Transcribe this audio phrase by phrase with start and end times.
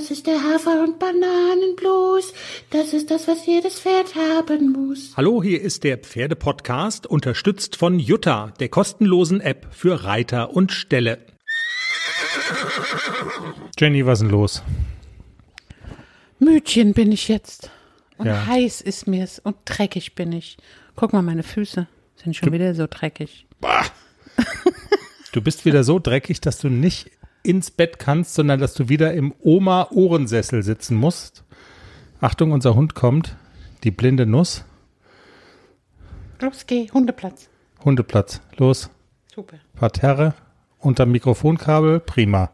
[0.00, 2.32] Das ist der Hafer- und Bananenblues.
[2.70, 5.12] Das ist das, was jedes Pferd haben muss.
[5.14, 11.18] Hallo, hier ist der Pferdepodcast, unterstützt von Jutta, der kostenlosen App für Reiter und Ställe.
[13.78, 14.62] Jenny, was ist denn los?
[16.38, 17.70] Mütchen bin ich jetzt.
[18.16, 18.46] Und Ja.
[18.46, 20.56] heiß ist mir's und dreckig bin ich.
[20.96, 21.86] Guck mal, meine Füße
[22.16, 23.46] sind schon wieder so dreckig.
[25.32, 27.10] Du bist wieder so dreckig, dass du nicht
[27.42, 31.44] ins Bett kannst, sondern dass du wieder im Oma-Ohrensessel sitzen musst.
[32.20, 33.36] Achtung, unser Hund kommt.
[33.84, 34.64] Die blinde Nuss.
[36.40, 37.48] Los, geh, Hundeplatz.
[37.84, 38.40] Hundeplatz.
[38.56, 38.90] Los.
[39.34, 39.56] Super.
[39.74, 40.34] Parterre.
[40.78, 42.00] Unter Mikrofonkabel.
[42.00, 42.50] Prima.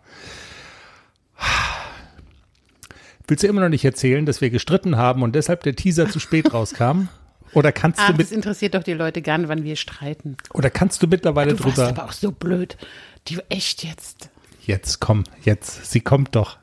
[3.29, 6.21] Willst du immer noch nicht erzählen, dass wir gestritten haben und deshalb der Teaser zu
[6.21, 7.09] spät rauskam?
[7.53, 10.37] Oder kannst Ach, du das mit, interessiert doch die Leute gern, wann wir streiten.
[10.53, 11.89] oder kannst du mittlerweile Du warst drüber?
[11.89, 12.77] aber auch so blöd.
[13.29, 14.31] Die echt jetzt.
[14.67, 16.59] Jetzt komm, jetzt, sie kommt doch.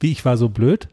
[0.00, 0.88] Wie ich war so blöd?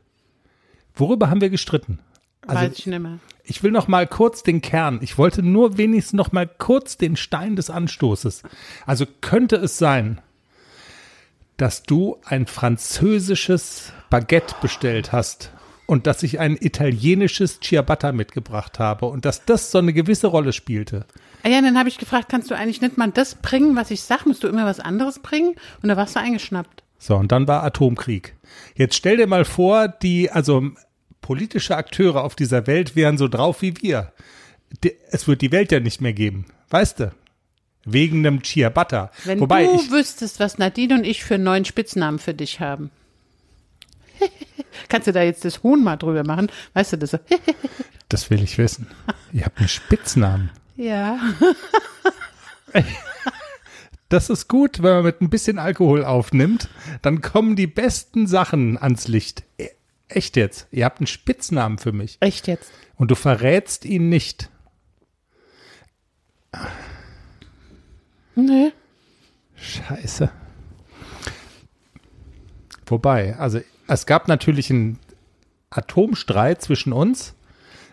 [0.94, 2.00] Worüber haben wir gestritten?
[2.46, 3.20] Also Weiß ich nicht mehr.
[3.46, 5.00] ich will noch mal kurz den Kern.
[5.02, 8.44] Ich wollte nur wenigstens noch mal kurz den Stein des Anstoßes.
[8.86, 10.20] Also könnte es sein,
[11.56, 15.54] dass du ein französisches Baguette bestellt hast
[15.92, 20.54] und dass ich ein italienisches Ciabatta mitgebracht habe und dass das so eine gewisse Rolle
[20.54, 21.06] spielte.
[21.44, 24.02] Ah ja, dann habe ich gefragt, kannst du eigentlich nicht mal das bringen, was ich
[24.02, 24.26] sag?
[24.26, 25.56] Musst du immer was anderes bringen?
[25.84, 26.84] Und da warst du eingeschnappt.
[26.98, 28.38] So, und dann war Atomkrieg.
[28.74, 30.64] Jetzt stell dir mal vor, die, also
[31.20, 34.14] politische Akteure auf dieser Welt wären so drauf wie wir.
[35.10, 37.12] Es wird die Welt ja nicht mehr geben, weißt du?
[37.84, 39.12] Wegen einem Ciabatta.
[39.26, 42.62] Wenn Wobei du ich, wüsstest, was Nadine und ich für einen neuen Spitznamen für dich
[42.62, 42.92] haben.
[44.90, 46.48] Kannst du da jetzt das Huhn mal drüber machen?
[46.74, 47.20] Weißt du das so?
[48.10, 48.88] das will ich wissen.
[49.34, 50.50] Ihr habt einen Spitznamen.
[50.76, 51.20] ja.
[54.10, 56.68] Das ist gut, wenn man mit ein bisschen Alkohol aufnimmt,
[57.02, 59.44] dann kommen die besten Sachen ans Licht.
[59.58, 59.70] E-
[60.10, 60.68] Echt jetzt.
[60.72, 62.18] Ihr habt einen Spitznamen für mich.
[62.20, 62.72] Echt jetzt?
[62.98, 64.50] Und du verrätst ihn nicht.
[68.36, 68.74] Nee.
[69.56, 70.30] Scheiße.
[72.86, 73.62] Wobei, also
[73.94, 75.00] es gab natürlich einen
[75.70, 77.36] Atomstreit zwischen uns,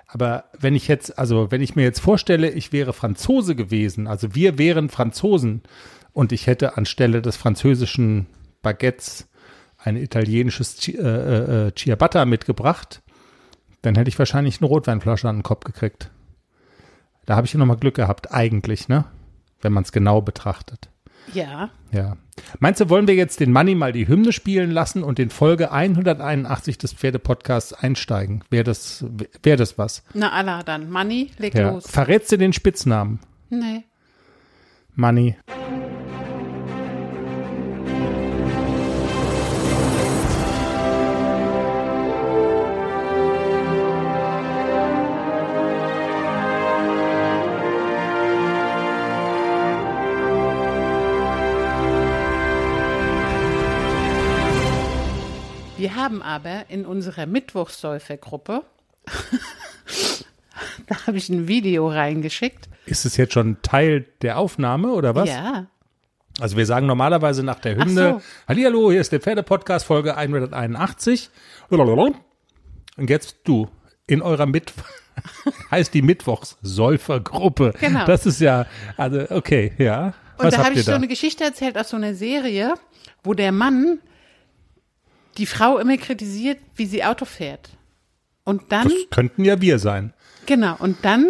[0.07, 4.35] aber wenn ich jetzt, also wenn ich mir jetzt vorstelle, ich wäre Franzose gewesen, also
[4.35, 5.63] wir wären Franzosen
[6.13, 8.27] und ich hätte anstelle des französischen
[8.63, 9.29] Baguettes
[9.77, 13.03] ein italienisches Ci- äh, äh, Ciabatta mitgebracht,
[13.83, 16.11] dann hätte ich wahrscheinlich eine Rotweinflasche an den Kopf gekriegt.
[17.27, 19.05] Da habe ich ja nochmal Glück gehabt, eigentlich, ne?
[19.61, 20.89] Wenn man es genau betrachtet.
[21.35, 21.71] Ja.
[21.93, 22.17] Ja.
[22.61, 25.73] Meinst du, wollen wir jetzt den Money mal die Hymne spielen lassen und in Folge
[25.73, 28.43] 181 des Pferdepodcasts einsteigen?
[28.51, 29.05] Wäre das,
[29.43, 30.03] wär das was?
[30.15, 30.89] Na Allah dann.
[30.91, 31.71] Manni, leg Ja.
[31.71, 31.87] los.
[31.91, 33.21] Verrätst du den Spitznamen?
[33.51, 33.85] Nee.
[34.95, 35.37] Money.
[56.09, 58.63] Haben aber in unserer Mittwochssäufergruppe,
[60.87, 62.67] da habe ich ein Video reingeschickt.
[62.87, 65.29] Ist es jetzt schon Teil der Aufnahme oder was?
[65.29, 65.67] Ja.
[66.41, 68.23] Also wir sagen normalerweise nach der Hymne, so.
[68.49, 71.29] Hallihallo, hier ist der Pferdepodcast, Folge 181.
[71.69, 73.69] Und jetzt du,
[74.07, 74.73] in eurer Mit
[75.71, 77.75] heißt die Mittwochssäufergruppe.
[77.79, 78.07] Genau.
[78.07, 78.65] Das ist ja,
[78.97, 80.15] also okay, ja.
[80.39, 80.97] Und Was da habe ich so da?
[80.97, 82.73] eine Geschichte erzählt aus so einer Serie,
[83.23, 83.99] wo der Mann
[85.39, 87.71] die Frau immer kritisiert, wie sie Auto fährt.
[88.45, 90.13] Und dann, Das könnten ja wir sein.
[90.47, 91.27] genau, und dann,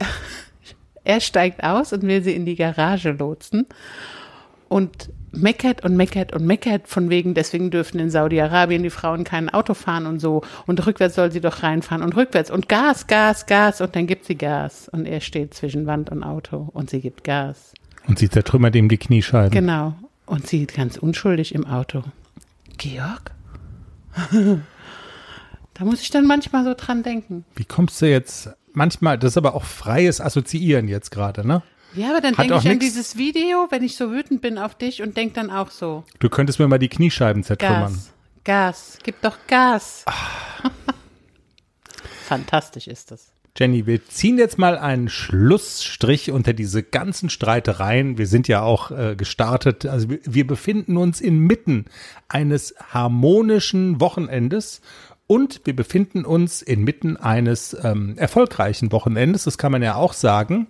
[1.04, 3.66] er steigt aus und will sie in die Garage lotsen
[4.68, 9.48] und meckert und meckert und meckert von wegen, deswegen dürfen in Saudi-Arabien die Frauen kein
[9.48, 13.46] Auto fahren und so und rückwärts soll sie doch reinfahren und rückwärts und Gas, Gas,
[13.46, 17.00] Gas und dann gibt sie Gas und er steht zwischen Wand und Auto und sie
[17.00, 17.74] gibt Gas.
[18.06, 19.50] Und sie zertrümmert ihm die Kniescheiben.
[19.50, 19.94] Genau.
[20.26, 22.02] Und sie ganz unschuldig im Auto.
[22.78, 23.32] Georg?
[25.74, 27.44] da muss ich dann manchmal so dran denken.
[27.54, 31.62] Wie kommst du jetzt, manchmal, das ist aber auch freies Assoziieren jetzt gerade, ne?
[31.94, 34.76] Ja, aber dann denke ich an nix- dieses Video, wenn ich so wütend bin auf
[34.76, 36.04] dich und denke dann auch so.
[36.20, 37.92] Du könntest mir mal die Kniescheiben zertrümmern.
[37.92, 38.12] Gas.
[38.44, 38.98] Gas.
[39.02, 40.04] Gib doch Gas.
[42.26, 43.32] Fantastisch ist das.
[43.56, 48.16] Jenny, wir ziehen jetzt mal einen Schlussstrich unter diese ganzen Streitereien.
[48.16, 49.86] Wir sind ja auch äh, gestartet.
[49.86, 51.86] Also wir, wir befinden uns inmitten
[52.28, 54.80] eines harmonischen Wochenendes
[55.26, 59.44] und wir befinden uns inmitten eines ähm, erfolgreichen Wochenendes.
[59.44, 60.68] Das kann man ja auch sagen.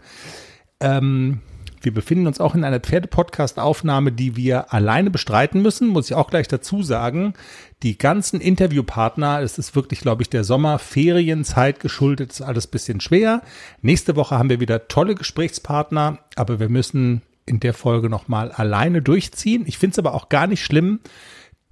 [0.81, 1.41] Ähm,
[1.81, 6.31] wir befinden uns auch in einer Pferde-Podcast-Aufnahme, die wir alleine bestreiten müssen, muss ich auch
[6.31, 7.35] gleich dazu sagen.
[7.83, 13.43] Die ganzen Interviewpartner, es ist wirklich, glaube ich, der Sommerferienzeit geschuldet, ist alles bisschen schwer.
[13.81, 19.01] Nächste Woche haben wir wieder tolle Gesprächspartner, aber wir müssen in der Folge nochmal alleine
[19.01, 19.65] durchziehen.
[19.67, 21.01] Ich finde es aber auch gar nicht schlimm,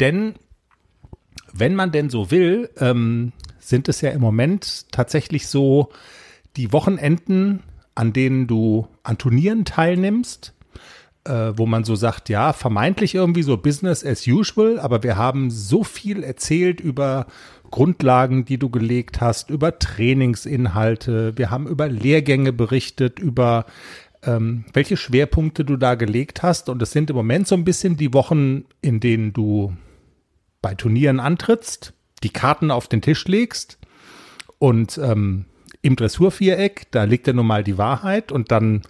[0.01, 0.35] denn
[1.53, 5.91] wenn man denn so will, ähm, sind es ja im Moment tatsächlich so
[6.57, 7.63] die Wochenenden,
[7.99, 10.55] an denen du an Turnieren teilnimmst,
[11.25, 15.51] äh, wo man so sagt, ja, vermeintlich irgendwie so Business as usual, aber wir haben
[15.51, 17.27] so viel erzählt über
[17.73, 23.67] Grundlagen, die du gelegt hast, über Trainingsinhalte, wir haben über Lehrgänge berichtet, über
[24.23, 26.69] ähm, welche Schwerpunkte du da gelegt hast.
[26.69, 29.77] Und es sind im Moment so ein bisschen die Wochen, in denen du
[30.63, 33.77] bei Turnieren antrittst, die Karten auf den Tisch legst
[34.59, 35.47] und ähm,
[35.83, 38.83] im Dressurviereck, da liegt ja nun mal die Wahrheit und dann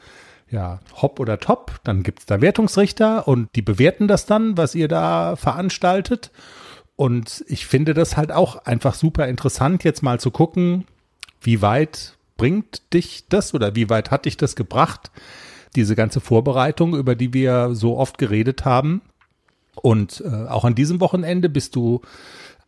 [0.50, 4.74] ja, hopp oder top, dann gibt es da Wertungsrichter und die bewerten das dann, was
[4.74, 6.30] ihr da veranstaltet.
[6.96, 10.84] Und ich finde das halt auch einfach super interessant, jetzt mal zu gucken,
[11.40, 15.10] wie weit bringt dich das oder wie weit hat dich das gebracht,
[15.76, 19.02] diese ganze Vorbereitung, über die wir so oft geredet haben.
[19.74, 22.00] Und äh, auch an diesem Wochenende bist du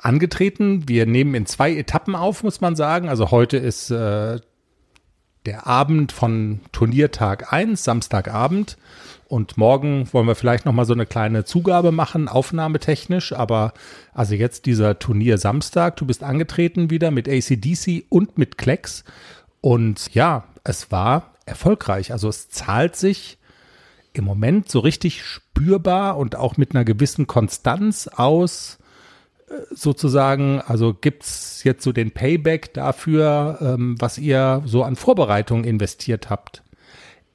[0.00, 0.88] angetreten.
[0.88, 3.08] Wir nehmen in zwei Etappen auf, muss man sagen.
[3.08, 4.40] Also heute ist äh,
[5.46, 8.76] der Abend von Turniertag 1, Samstagabend.
[9.28, 13.32] Und morgen wollen wir vielleicht noch mal so eine kleine Zugabe machen, aufnahmetechnisch.
[13.32, 13.72] Aber
[14.12, 15.96] also jetzt dieser Turnier Samstag.
[15.96, 19.04] Du bist angetreten wieder mit ACDC und mit Klecks.
[19.60, 22.12] Und ja, es war erfolgreich.
[22.12, 23.38] Also es zahlt sich
[24.12, 28.79] im Moment so richtig spürbar und auch mit einer gewissen Konstanz aus,
[29.70, 36.30] sozusagen, also gibt's jetzt so den Payback dafür, ähm, was ihr so an Vorbereitung investiert
[36.30, 36.62] habt.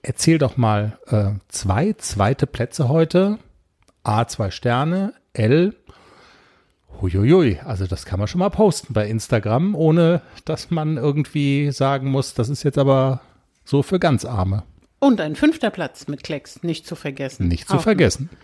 [0.01, 3.39] Erzähl doch mal äh, zwei zweite Plätze heute,
[4.03, 5.75] A zwei Sterne, L
[7.01, 12.09] Huiuiui, also das kann man schon mal posten bei Instagram, ohne dass man irgendwie sagen
[12.09, 13.21] muss, das ist jetzt aber
[13.65, 14.63] so für ganz Arme.
[14.99, 17.49] Und ein fünfter Platz mit Klecks, nicht zu vergessen.
[17.49, 18.29] Nicht zu Auch vergessen.
[18.31, 18.39] Noch.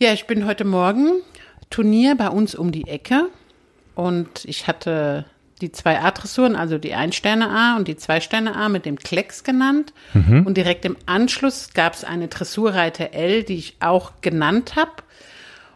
[0.00, 1.22] Ja, ich bin heute Morgen
[1.70, 3.28] Turnier bei uns um die Ecke
[3.94, 5.26] und ich hatte
[5.60, 9.92] die zwei A-Dressuren, also die Ein-Sterne-A und die Zwei-Sterne-A mit dem Klecks genannt.
[10.14, 10.46] Mhm.
[10.46, 14.92] Und direkt im Anschluss gab es eine Dressurreiter L, die ich auch genannt habe.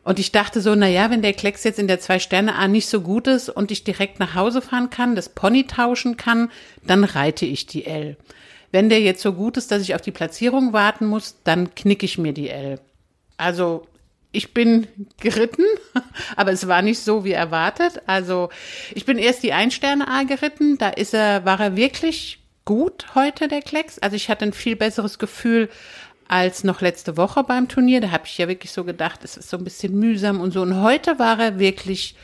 [0.05, 3.00] Und ich dachte so, na ja, wenn der Klecks jetzt in der Zwei-Sterne-A nicht so
[3.00, 6.50] gut ist und ich direkt nach Hause fahren kann, das Pony tauschen kann,
[6.85, 8.17] dann reite ich die L.
[8.73, 12.06] Wenn der jetzt so gut ist, dass ich auf die Platzierung warten muss, dann knicke
[12.06, 12.81] ich mir die L.
[13.37, 13.87] Also
[14.32, 14.87] ich bin
[15.20, 15.64] geritten,
[16.37, 18.02] aber es war nicht so wie erwartet.
[18.06, 18.49] Also
[18.94, 23.62] ich bin erst die Ein-Sterne-A geritten, da ist er, war er wirklich gut heute, der
[23.62, 23.99] Klecks.
[23.99, 25.69] Also ich hatte ein viel besseres Gefühl
[26.29, 28.00] als noch letzte Woche beim Turnier.
[28.00, 30.62] Da habe ich ja wirklich so gedacht, es ist so ein bisschen mühsam und so.
[30.62, 32.17] Und heute war er wirklich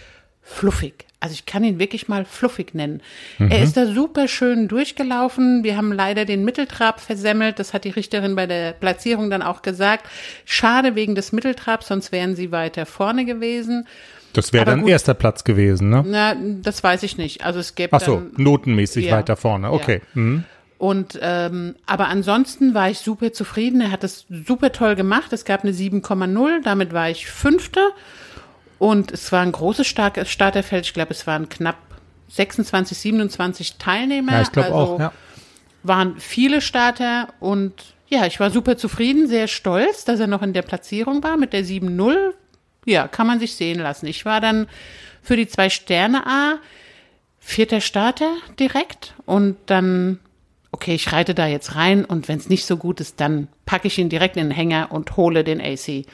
[0.49, 1.05] fluffig.
[1.21, 3.03] Also ich kann ihn wirklich mal fluffig nennen.
[3.39, 3.51] Mhm.
[3.51, 5.65] Er ist da super schön durchgelaufen.
[5.65, 7.59] Wir haben leider den Mitteltrab versemmelt.
[7.59, 10.07] Das hat die Richterin bei der Platzierung dann auch gesagt.
[10.45, 13.87] Schade wegen des Mitteltrabs, sonst wären sie weiter vorne gewesen.
[14.33, 16.05] Das wäre dann gut, erster Platz gewesen, ne?
[16.07, 17.45] Na, das weiß ich nicht.
[17.45, 19.73] Also es gäbe Ach so, dann, notenmäßig ja, weiter vorne.
[19.73, 20.03] Okay.
[20.15, 20.21] Ja.
[20.21, 20.45] Mhm.
[20.77, 23.81] Und ähm, aber ansonsten war ich super zufrieden.
[23.81, 25.33] Er hat es super toll gemacht.
[25.33, 27.81] Es gab eine 7,0, damit war ich Fünfte.
[28.79, 30.87] Und es war ein großes starkes Starterfeld.
[30.87, 31.77] Ich glaube, es waren knapp
[32.29, 34.33] 26, 27 Teilnehmer.
[34.33, 35.01] Ja, ich glaube also auch.
[35.01, 35.13] Ja.
[35.83, 40.53] Waren viele Starter und ja, ich war super zufrieden, sehr stolz, dass er noch in
[40.53, 42.33] der Platzierung war mit der 7-0.
[42.85, 44.07] Ja, kann man sich sehen lassen.
[44.07, 44.67] Ich war dann
[45.23, 46.55] für die zwei Sterne A
[47.39, 50.19] vierter Starter direkt und dann
[50.71, 53.89] okay, ich reite da jetzt rein und wenn es nicht so gut ist, dann packe
[53.89, 56.05] ich ihn direkt in den Hänger und hole den AC.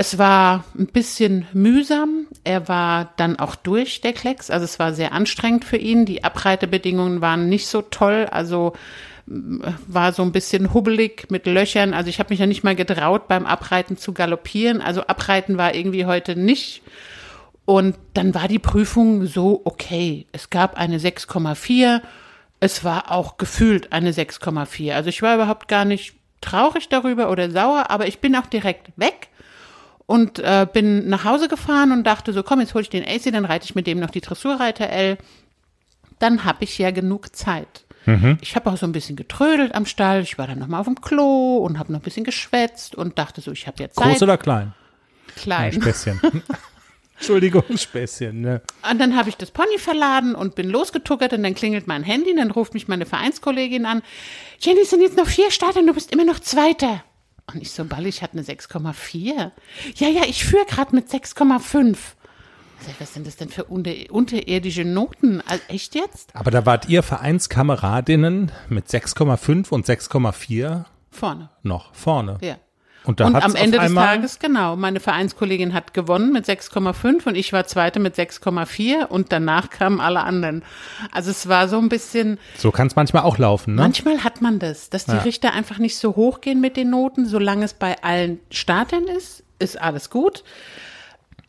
[0.00, 2.26] Es war ein bisschen mühsam.
[2.42, 4.50] Er war dann auch durch, der Klecks.
[4.50, 6.06] Also es war sehr anstrengend für ihn.
[6.06, 8.26] Die Abreitebedingungen waren nicht so toll.
[8.30, 8.72] Also
[9.26, 11.92] war so ein bisschen hubbelig mit Löchern.
[11.92, 14.80] Also ich habe mich ja nicht mal getraut, beim Abreiten zu galoppieren.
[14.80, 16.80] Also Abreiten war irgendwie heute nicht.
[17.66, 20.24] Und dann war die Prüfung so okay.
[20.32, 22.00] Es gab eine 6,4
[22.62, 24.94] es war auch gefühlt eine 6,4.
[24.94, 28.92] Also ich war überhaupt gar nicht traurig darüber oder sauer, aber ich bin auch direkt
[28.96, 29.29] weg
[30.10, 33.30] und äh, bin nach Hause gefahren und dachte so, komm, jetzt hole ich den AC,
[33.32, 35.18] dann reite ich mit dem noch die Dressurreiter L.
[36.18, 37.84] Dann habe ich ja genug Zeit.
[38.06, 38.36] Mhm.
[38.40, 40.22] Ich habe auch so ein bisschen getrödelt am Stall.
[40.22, 43.40] Ich war dann nochmal auf dem Klo und habe noch ein bisschen geschwätzt und dachte
[43.40, 44.04] so, ich habe jetzt Zeit.
[44.04, 44.72] Groß oder klein?
[45.36, 45.74] Klein.
[45.74, 46.20] Ein Späßchen.
[47.14, 48.62] Entschuldigung, Späßchen, ne?
[48.90, 52.32] Und dann habe ich das Pony verladen und bin losgetuckert und dann klingelt mein Handy
[52.32, 54.02] und dann ruft mich meine Vereinskollegin an.
[54.58, 57.04] Jenny, es sind jetzt noch vier Starter und du bist immer noch Zweiter.
[57.54, 59.50] Und ich so, Ball, ich hatte eine 6,4.
[59.96, 61.96] Ja, ja, ich führe gerade mit 6,5.
[62.98, 65.42] Was sind das denn für unter, unterirdische Noten?
[65.46, 66.34] Also, echt jetzt?
[66.34, 71.50] Aber da wart ihr Vereinskameradinnen mit 6,5 und 6,4 Vorne.
[71.62, 72.38] noch vorne.
[72.40, 72.56] Ja.
[73.04, 77.52] Und, Und am Ende des Tages, genau, meine Vereinskollegin hat gewonnen mit 6,5 und ich
[77.52, 80.62] war Zweite mit 6,4 und danach kamen alle anderen.
[81.10, 83.82] Also es war so ein bisschen, So kann es manchmal auch laufen, ne?
[83.82, 85.22] manchmal hat man das, dass die Ja.
[85.22, 89.44] Richter einfach nicht so hoch gehen mit den Noten, solange es bei allen Startern ist,
[89.58, 90.44] ist alles gut.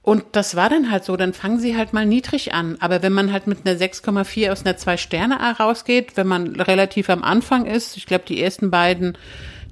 [0.04, 2.78] Und das war dann halt so, dann fangen sie halt mal niedrig an.
[2.80, 7.24] Aber wenn man halt mit einer 6,4 aus einer 2-Sterne rausgeht, wenn man relativ am
[7.24, 9.16] Anfang ist, ich glaube, die ersten beiden,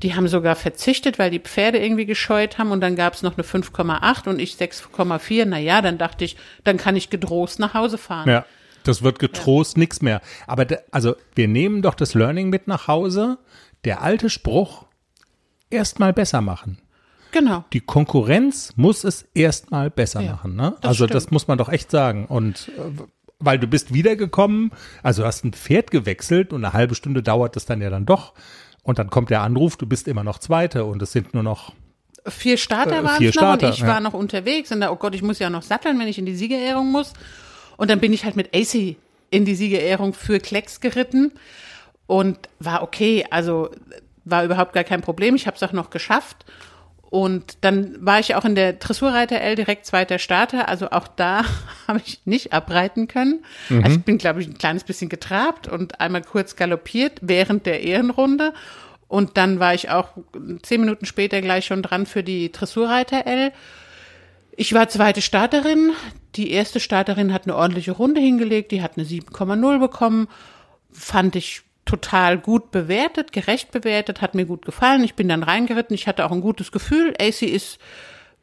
[0.02, 3.34] die haben sogar verzichtet, weil die Pferde irgendwie gescheut haben und dann gab es noch
[3.38, 5.46] eine 5,8 und ich 6,4.
[5.46, 8.30] Naja, dann dachte ich, dann kann ich gedrost nach Hause fahren.
[8.30, 8.46] Ja,
[8.84, 10.22] das wird getrost nix mehr.
[10.48, 13.38] Aber also wir nehmen doch das Learning mit nach Hause.
[13.84, 14.86] Der alte Spruch,
[15.70, 16.80] erstmal besser machen.
[17.32, 17.64] Genau.
[17.74, 20.56] Die Konkurrenz muss es erstmal besser Ja, machen.
[20.56, 20.74] Ne?
[20.82, 21.14] das Also stimmt.
[21.16, 22.26] das muss man doch echt sagen.
[22.26, 22.82] Und äh,
[23.38, 24.72] weil du bist wiedergekommen,
[25.04, 28.34] also hast ein Pferd gewechselt und eine halbe Stunde dauert es dann ja dann doch.
[28.84, 31.74] Und dann kommt der Anruf, du bist immer noch Zweite und es sind nur noch
[32.28, 33.88] Vier Starter Äh, waren vier es noch und Starter, ich ja.
[33.88, 36.26] war noch unterwegs und da, oh Gott, ich muss ja noch satteln, wenn ich in
[36.26, 37.14] die Siegerehrung muss.
[37.78, 38.98] Und dann bin ich halt mit AC
[39.30, 41.32] in die Siegerehrung für Klecks geritten
[42.08, 43.70] und war okay, also
[44.26, 45.36] war überhaupt gar kein Problem.
[45.36, 46.46] Ich habe es auch noch geschafft.
[47.10, 50.70] Und dann war ich auch in der Dressurreiter L direkt zweiter Starter.
[50.70, 51.44] Also auch da
[51.88, 53.44] habe ich nicht abreiten können.
[53.84, 57.82] Also ich bin, glaube ich, ein kleines bisschen getrabt und einmal kurz galoppiert während der
[57.82, 58.54] Ehrenrunde.
[59.08, 60.10] Und dann war ich auch
[60.62, 63.52] zehn Minuten später gleich schon dran für die Dressurreiter L.
[64.56, 65.94] Ich war zweite Starterin.
[66.36, 68.72] Die erste Starterin hat eine ordentliche Runde hingelegt.
[68.72, 70.28] Die hat eine 7,0 bekommen.
[70.92, 75.04] Fand ich total gut bewertet, gerecht bewertet, hat mir gut gefallen.
[75.04, 75.96] Ich bin dann reingeritten.
[75.96, 77.14] Ich hatte auch ein gutes Gefühl.
[77.20, 77.80] AC ist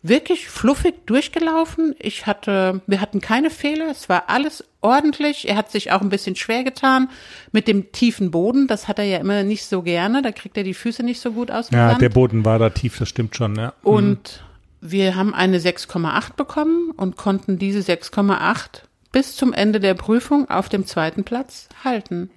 [0.03, 1.95] wirklich fluffig durchgelaufen.
[1.99, 3.91] Ich hatte, wir hatten keine Fehler.
[3.91, 5.49] Es war alles ordentlich.
[5.49, 7.09] Er hat sich auch ein bisschen schwer getan
[7.53, 8.67] mit dem tiefen Boden.
[8.67, 10.23] Das hat er ja immer nicht so gerne.
[10.23, 12.99] Da kriegt er die Füße nicht so gut aus Ja, der Boden war da tief,
[12.99, 13.73] das stimmt schon, ja.
[13.83, 14.45] Und
[14.81, 20.69] wir haben eine 6,8 bekommen und konnten diese 6,8 bis zum Ende der Prüfung auf
[20.69, 22.31] dem zweiten Platz halten.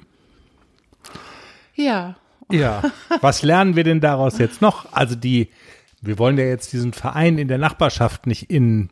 [1.79, 2.15] Ja,
[2.51, 2.83] Ja,
[3.21, 4.91] was lernen wir denn daraus jetzt noch?
[4.91, 5.50] Also die,
[6.01, 8.89] wir wollen ja jetzt diesen Verein in der Nachbarschaft nicht in,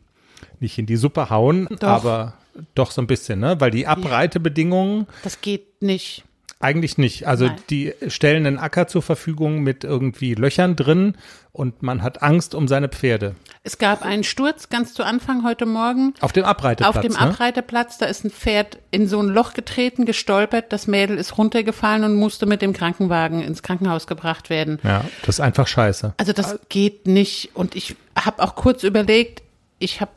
[0.60, 1.88] nicht in die Suppe hauen, Doch.
[1.88, 2.34] aber
[2.74, 3.60] doch so ein bisschen, ne?
[3.60, 6.24] Weil die Abreitebedingungen das geht nicht.
[6.60, 7.26] eigentlich nicht.
[7.26, 7.56] Also Nein.
[7.70, 11.14] die stellen einen Acker zur Verfügung mit irgendwie Löchern drin
[11.58, 13.34] und man hat Angst um seine Pferde.
[13.64, 16.14] Es gab einen Sturz ganz zu Anfang heute Morgen.
[16.20, 16.96] Auf dem Abreiteplatz.
[16.96, 17.18] Auf dem ne?
[17.18, 20.72] Abreiterplatz, da ist ein Pferd in so ein Loch getreten, gestolpert.
[20.72, 24.78] Das Mädel ist runtergefallen und musste mit dem Krankenwagen ins Krankenhaus gebracht werden.
[24.84, 26.14] Ja, das ist einfach scheiße.
[26.16, 27.50] Also das geht nicht.
[27.54, 29.42] Und ich habe auch kurz überlegt,
[29.80, 30.12] ich habe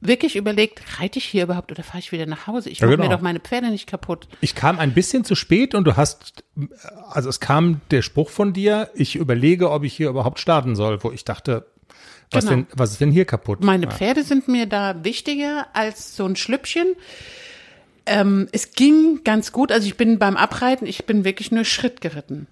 [0.00, 2.70] wirklich überlegt, reite ich hier überhaupt oder fahre ich wieder nach Hause?
[2.70, 3.08] Ich Ja, mache genau.
[3.08, 4.26] mir doch meine Pferde nicht kaputt.
[4.40, 6.42] Ich kam ein bisschen zu spät und du hast,
[7.10, 11.02] also es kam der Spruch von dir, ich überlege, ob ich hier überhaupt starten soll,
[11.04, 11.66] wo ich dachte,
[12.30, 12.56] was, Genau.
[12.56, 13.62] denn, was ist denn hier kaputt?
[13.64, 13.92] Meine ja.
[13.92, 16.94] Pferde sind mir da wichtiger als so ein Schlüppchen.
[18.06, 19.70] Ähm, es ging ganz gut.
[19.72, 22.46] Also ich bin beim Abreiten, ich bin wirklich nur Schritt geritten.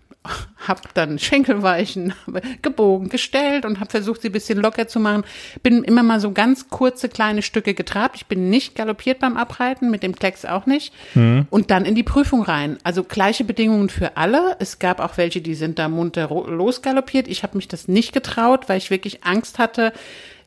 [0.67, 2.13] Hab dann Schenkelweichen
[2.63, 5.25] gebogen, gestellt und habe versucht, sie ein bisschen locker zu machen.
[5.63, 8.17] Bin immer mal so ganz kurze kleine Stücke getrabt.
[8.17, 10.93] Ich bin nicht galoppiert beim Abreiten, mit dem Klecks auch nicht.
[11.15, 12.79] Und dann in die Prüfung rein.
[12.83, 14.57] Also gleiche Bedingungen für alle.
[14.59, 17.29] Es gab auch welche, die sind da munter losgaloppiert.
[17.29, 19.93] Ich habe mich das nicht getraut, weil ich wirklich Angst hatte,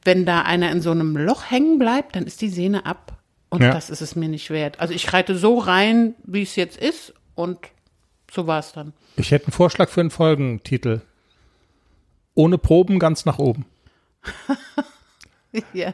[0.03, 3.13] wenn da einer in so einem Loch hängen bleibt, dann ist die Sehne ab.
[3.49, 3.71] Und Ja.
[3.71, 4.79] das ist es mir nicht wert.
[4.79, 7.57] Also ich reite so rein, wie es jetzt ist und
[8.31, 8.93] so war es dann.
[9.15, 11.01] Ich hätte einen Vorschlag für einen Folgentitel.
[12.35, 13.65] Ohne Proben ganz nach oben.
[15.73, 15.91] Ja.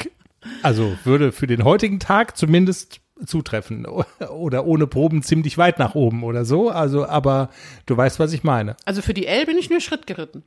[0.63, 3.86] Also würde für den heutigen Tag zumindest zutreffen.
[4.30, 6.70] Oder ohne Proben ziemlich weit nach oben oder so.
[6.70, 7.50] Also, aber
[7.86, 8.75] du weißt, was ich meine.
[8.84, 10.44] Also für die L bin ich nur Schritt geritten.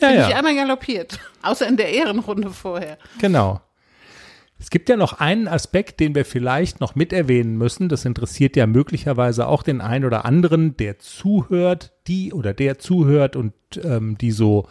[0.00, 1.18] Ja, Bin ich ja, einmal galoppiert.
[1.42, 2.96] Außer in der Ehrenrunde vorher.
[3.20, 3.60] genau.
[4.62, 7.88] Es gibt ja noch einen Aspekt, den wir vielleicht noch mit erwähnen müssen.
[7.88, 13.34] Das interessiert ja möglicherweise auch den einen oder anderen, der zuhört, die oder der zuhört
[13.34, 14.68] und ähm, die so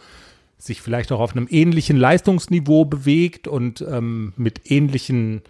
[0.56, 5.42] sich vielleicht auch auf einem ähnlichen Leistungsniveau bewegt und ähm, mit ähnlichen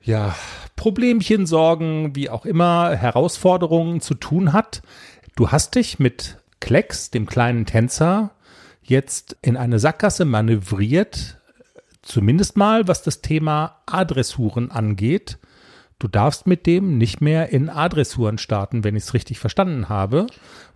[0.00, 0.36] ja,
[0.76, 4.82] Problemchen, Sorgen, wie auch immer, Herausforderungen zu tun hat.
[5.34, 8.30] Du hast dich mit Klecks, dem kleinen Tänzer,
[8.84, 11.41] jetzt in eine Sackgasse manövriert,
[12.02, 15.38] zumindest mal, was das Thema A-Dressuren angeht.
[15.98, 20.26] Du darfst mit dem nicht mehr in A-Dressuren starten, wenn ich es richtig verstanden habe,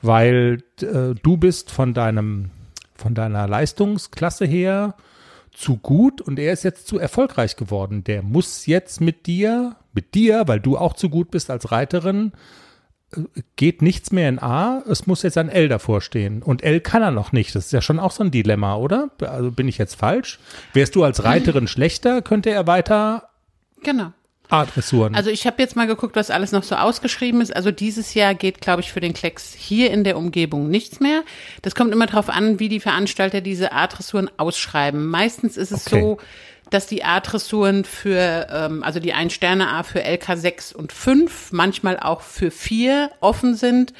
[0.01, 2.51] weil äh, du bist von deinem,
[2.95, 4.95] von deiner Leistungsklasse her
[5.53, 8.05] zu gut und er ist jetzt zu erfolgreich geworden.
[8.05, 12.33] Der muss jetzt mit dir, mit dir, weil du auch zu gut bist als Reiterin,
[13.57, 16.43] geht nichts mehr in A, es muss jetzt ein L davor stehen.
[16.43, 17.55] Und L kann er noch nicht.
[17.55, 19.11] Das ist ja schon auch so ein Dilemma, oder?
[19.21, 20.39] Also bin ich jetzt falsch?
[20.73, 23.29] Wärst du als Reiterin schlechter, könnte er weiter
[23.83, 24.13] Genau.
[24.49, 25.15] A-Dressuren.
[25.17, 27.55] Also ich habe jetzt mal geguckt, was alles noch so ausgeschrieben ist.
[27.55, 31.23] Also dieses Jahr geht, glaube ich, für den Klecks hier in der Umgebung nichts mehr.
[31.63, 35.07] Das kommt immer darauf an, wie die Veranstalter diese A-Dressuren ausschreiben.
[35.07, 36.01] Meistens ist es Okay.
[36.01, 36.19] so,
[36.71, 42.21] dass die A-Dressuren für, ähm, also die Ein-Sterne-A für LK 6 und 5, manchmal auch
[42.23, 43.93] für 4 offen sind,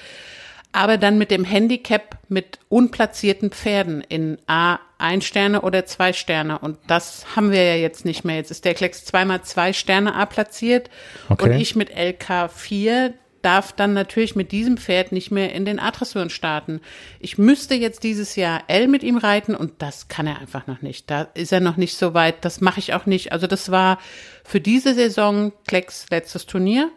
[0.73, 6.59] aber dann mit dem Handicap mit unplatzierten Pferden in A ein Sterne oder zwei Sterne.
[6.59, 8.37] Und das haben wir ja jetzt nicht mehr.
[8.37, 10.91] Jetzt ist der Klecks zweimal zwei Sterne A platziert
[11.29, 11.45] Okay.
[11.45, 13.15] und ich mit LK 4
[13.47, 16.81] darf dann natürlich mit diesem Pferd nicht mehr in den A-Dressuren starten.
[17.21, 20.83] Ich müsste jetzt dieses Jahr L mit ihm reiten und das kann er einfach noch
[20.83, 21.09] nicht.
[21.09, 22.45] Da ist er noch nicht so weit.
[22.45, 23.31] Das mache ich auch nicht.
[23.31, 24.01] Also das war
[24.45, 26.91] für diese Saison Klecks letztes Turnier.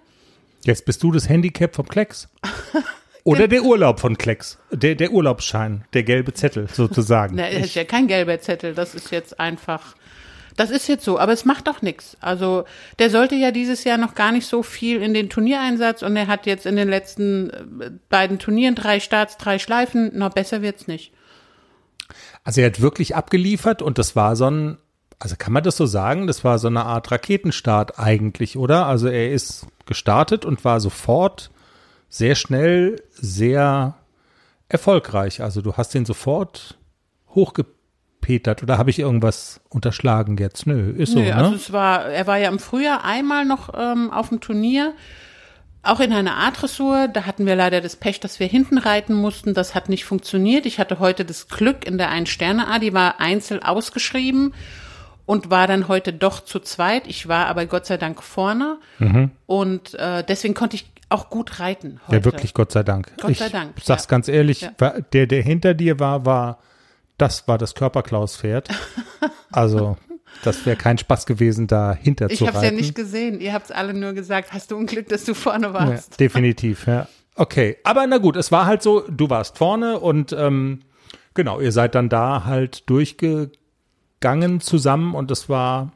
[0.64, 2.28] Jetzt bist du das Handicap vom Klecks.
[3.24, 4.58] Oder der Urlaub von Klecks.
[4.72, 7.36] Der, der Urlaubsschein, der gelbe Zettel sozusagen.
[7.38, 9.96] Na, das ist ja kein gelber Zettel, das ist jetzt einfach,
[10.60, 12.18] das ist jetzt so, aber es macht doch nichts.
[12.20, 12.66] Also
[13.00, 16.28] der sollte ja dieses Jahr noch gar nicht so viel in den Turniereinsatz und er
[16.28, 20.86] hat jetzt in den letzten äh, beiden Turnieren drei Starts, drei Schleifen, noch besser wird's
[20.86, 21.14] nicht.
[22.44, 24.78] Also er hat wirklich abgeliefert und das war so ein,
[25.18, 28.86] also kann man das so sagen, das war so eine Art Raketenstart eigentlich, oder?
[28.86, 31.52] Also er ist gestartet und war sofort
[32.10, 33.96] sehr schnell, sehr
[34.68, 35.42] erfolgreich.
[35.42, 36.78] Also du hast ihn sofort
[38.30, 40.68] hochgepetert oder habe ich irgendwas unterschlagen jetzt?
[40.68, 41.36] Nö, ist so, Nö, ne?
[41.36, 44.94] also es war, er war ja im Frühjahr einmal noch ähm, auf dem Turnier,
[45.82, 47.08] auch in einer A-Dressur.
[47.08, 49.54] Da hatten wir leider das Pech, dass wir hinten reiten mussten.
[49.54, 50.66] Das hat nicht funktioniert.
[50.66, 54.54] Ich hatte heute das Glück in der Ein-Sterne-A, die war einzeln ausgeschrieben
[55.26, 57.08] und war dann heute doch zu zweit.
[57.08, 58.78] Ich war aber Gott sei Dank vorne
[59.46, 62.18] und äh, deswegen konnte ich auch gut reiten heute.
[62.18, 63.12] Ja, wirklich, Gott sei Dank.
[63.20, 64.10] Gott ich sei Dank, sag's ja.
[64.10, 65.00] ganz ehrlich, Ja.
[65.14, 66.60] der, der hinter dir war, war,
[67.20, 68.70] das war das Körperklaus-Pferd.
[69.52, 69.98] Also,
[70.44, 72.68] das wäre kein Spaß gewesen, da hinter Ich zu habe reiten.
[72.68, 73.40] es ja nicht gesehen.
[73.42, 74.54] Ihr habt es alle nur gesagt.
[74.54, 76.20] Hast du Unglück, dass du vorne Ja, warst?
[76.20, 77.08] definitiv, ja.
[77.36, 80.82] Okay, aber na gut, es war halt so, du warst vorne und ähm,
[81.34, 85.92] genau, ihr seid dann da halt durchgegangen zusammen und es war,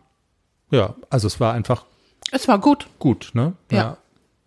[0.71, 1.85] ja, also es war einfach
[2.31, 2.87] Es war gut.
[2.99, 3.53] gut, ne?
[3.71, 3.97] Ja.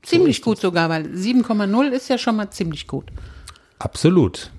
[0.03, 3.07] Ziemlich gut sogar, weil 7,0 ist ja schon mal ziemlich gut.
[3.79, 4.53] Absolut.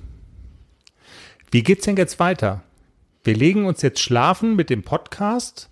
[1.51, 2.63] Wie geht's denn jetzt weiter?
[3.23, 5.69] Wir legen uns jetzt schlafen mit dem Podcast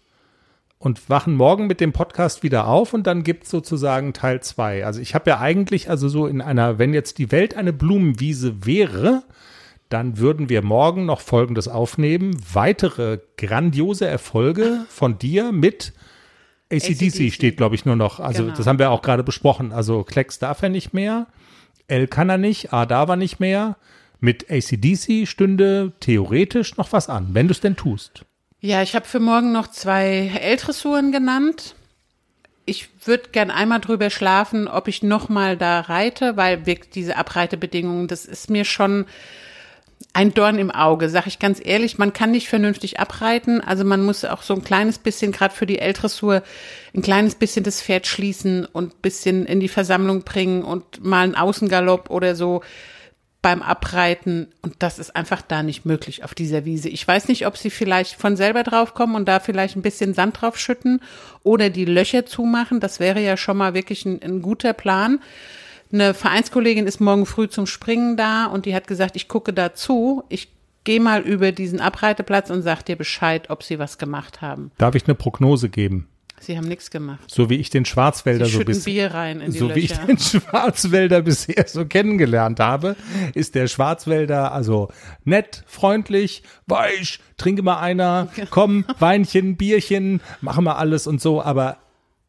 [0.78, 4.86] und wachen morgen mit dem Podcast wieder auf und dann gibt's sozusagen Teil zwei.
[4.86, 8.66] Also ich habe ja eigentlich, also so in einer, wenn jetzt die Welt eine Blumenwiese
[8.66, 9.24] wäre,
[9.90, 12.36] dann würden wir morgen noch Folgendes aufnehmen.
[12.54, 15.94] Weitere grandiose Erfolge von dir mit
[16.72, 17.34] ACDC AC/DC.
[17.34, 18.20] steht, glaube ich, nur noch.
[18.20, 18.56] Also Genau.
[18.56, 19.72] das haben wir auch gerade besprochen.
[19.72, 21.28] Also Klecks darf er nicht mehr.
[21.88, 23.78] L kann er nicht, A darf er nicht mehr.
[24.26, 28.26] Mit ACDC stünde theoretisch noch was an, wenn du es denn tust.
[28.60, 31.76] Ja, ich habe für morgen noch zwei L-Dressuren genannt.
[32.66, 37.18] Ich würde gern einmal drüber schlafen, ob ich noch mal da reite, weil wirklich diese
[37.18, 39.06] Abreitebedingungen, das ist mir schon
[40.14, 42.00] ein Dorn im Auge, sag ich ganz ehrlich.
[42.00, 45.68] Man kann nicht vernünftig abreiten, also man muss auch so ein kleines bisschen, gerade für
[45.68, 46.42] die L-Dressur,
[46.96, 51.26] ein kleines bisschen das Pferd schließen und ein bisschen in die Versammlung bringen und mal
[51.26, 52.64] einen Außengalopp oder so
[53.46, 56.90] beim Abreiten und das ist einfach da nicht möglich auf dieser Wiese.
[56.90, 60.42] Ich weiß nicht, ob sie vielleicht von selber draufkommen und da vielleicht ein bisschen Sand
[60.42, 61.00] drauf schütten
[61.44, 62.80] oder die Löcher zumachen.
[62.80, 65.20] Das wäre ja schon mal wirklich ein, ein guter Plan.
[65.94, 70.24] Eine Vereinskollegin ist morgen früh zum Springen da und die hat gesagt, ich gucke dazu.
[70.28, 70.50] Ich
[70.84, 74.72] gehe mal über diesen Abreiteplatz und sag dir Bescheid, ob sie was gemacht haben.
[74.80, 76.08] Darf ich eine Prognose geben?
[76.39, 77.24] Sie haben nichts gemacht.
[77.28, 79.91] So wie ich den Schwarzwälder so schütten bis, Bier rein in die so wie ich
[79.91, 80.06] Löcher.
[80.06, 82.95] den Schwarzwälder bisher so kennengelernt habe,
[83.34, 84.89] ist der Schwarzwälder also
[85.24, 91.78] nett, freundlich, weich, trinke mal einer, komm, Weinchen, Bierchen, machen wir alles und so, aber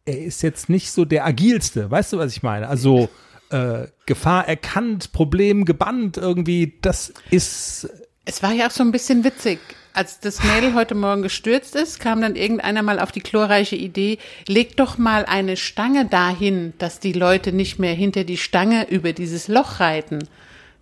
[0.04, 2.68] er ist jetzt nicht so der agilste, weißt du, was ich meine?
[2.68, 3.08] Also
[3.50, 7.88] äh, Gefahr erkannt, Problem gebannt irgendwie, das ist
[8.24, 9.58] Es war ja auch so ein bisschen witzig.
[9.96, 14.18] Als das Mädel heute Morgen gestürzt ist, kam dann irgendeiner mal auf die glorreiche Idee,
[14.46, 19.14] leg doch mal eine Stange dahin, dass die Leute nicht mehr hinter die Stange über
[19.14, 20.28] dieses Loch reiten.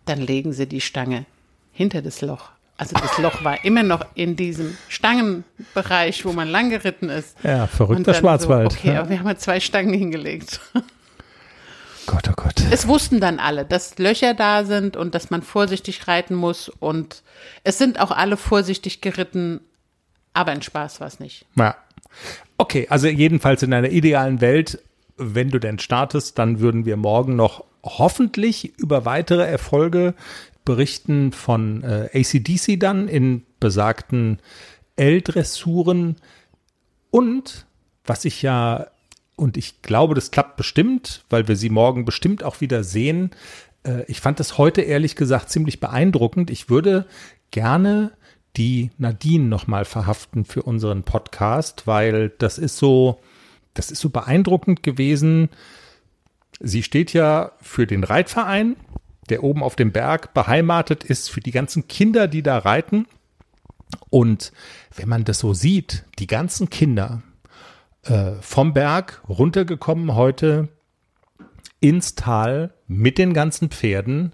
[0.05, 1.27] Dann legen sie die Stange
[1.73, 2.51] hinter das Loch.
[2.77, 7.37] Also das Loch war immer noch in diesem Stangenbereich, wo man lang geritten ist.
[7.45, 8.73] Ja, verrückter Schwarzwald.
[8.73, 8.99] So, okay, ja.
[8.99, 10.59] aber wir haben halt zwei Stangen hingelegt.
[12.07, 12.63] Gott, oh Gott.
[12.71, 16.69] Es wussten dann alle, dass Löcher da sind und dass man vorsichtig reiten muss.
[16.69, 17.23] Und
[17.63, 19.61] es sind auch alle vorsichtig geritten,
[20.33, 21.47] aber ein Spaß war es nicht.
[21.57, 21.77] Ja.
[22.59, 24.79] Okay, also jedenfalls in einer idealen Welt,
[25.17, 30.15] wenn du denn startest, dann würden wir morgen noch hoffentlich über weitere Erfolge
[30.65, 34.39] berichten von äh, ACDC dann in besagten
[34.97, 36.17] L-Dressuren.
[37.11, 37.67] Und
[38.05, 38.87] was ich ja,
[39.37, 43.31] und ich glaube, das klappt bestimmt, weil wir sie morgen bestimmt auch wieder sehen.
[43.85, 46.51] Äh, ich fand das heute ehrlich gesagt ziemlich beeindruckend.
[46.51, 47.07] Ich würde
[47.51, 48.13] gerne
[48.57, 53.21] die Nadine nochmal verhaften für unseren Podcast, weil das ist so,
[53.75, 55.49] das ist so beeindruckend gewesen.
[56.61, 58.77] Sie steht ja für den Reitverein,
[59.29, 63.07] der oben auf dem Berg beheimatet ist, für die ganzen Kinder, die da reiten.
[64.11, 64.53] Und
[64.95, 67.23] wenn man das so sieht, die ganzen Kinder
[68.05, 70.69] äh, vom Berg runtergekommen heute
[71.81, 74.33] ins Tal mit den ganzen Pferden.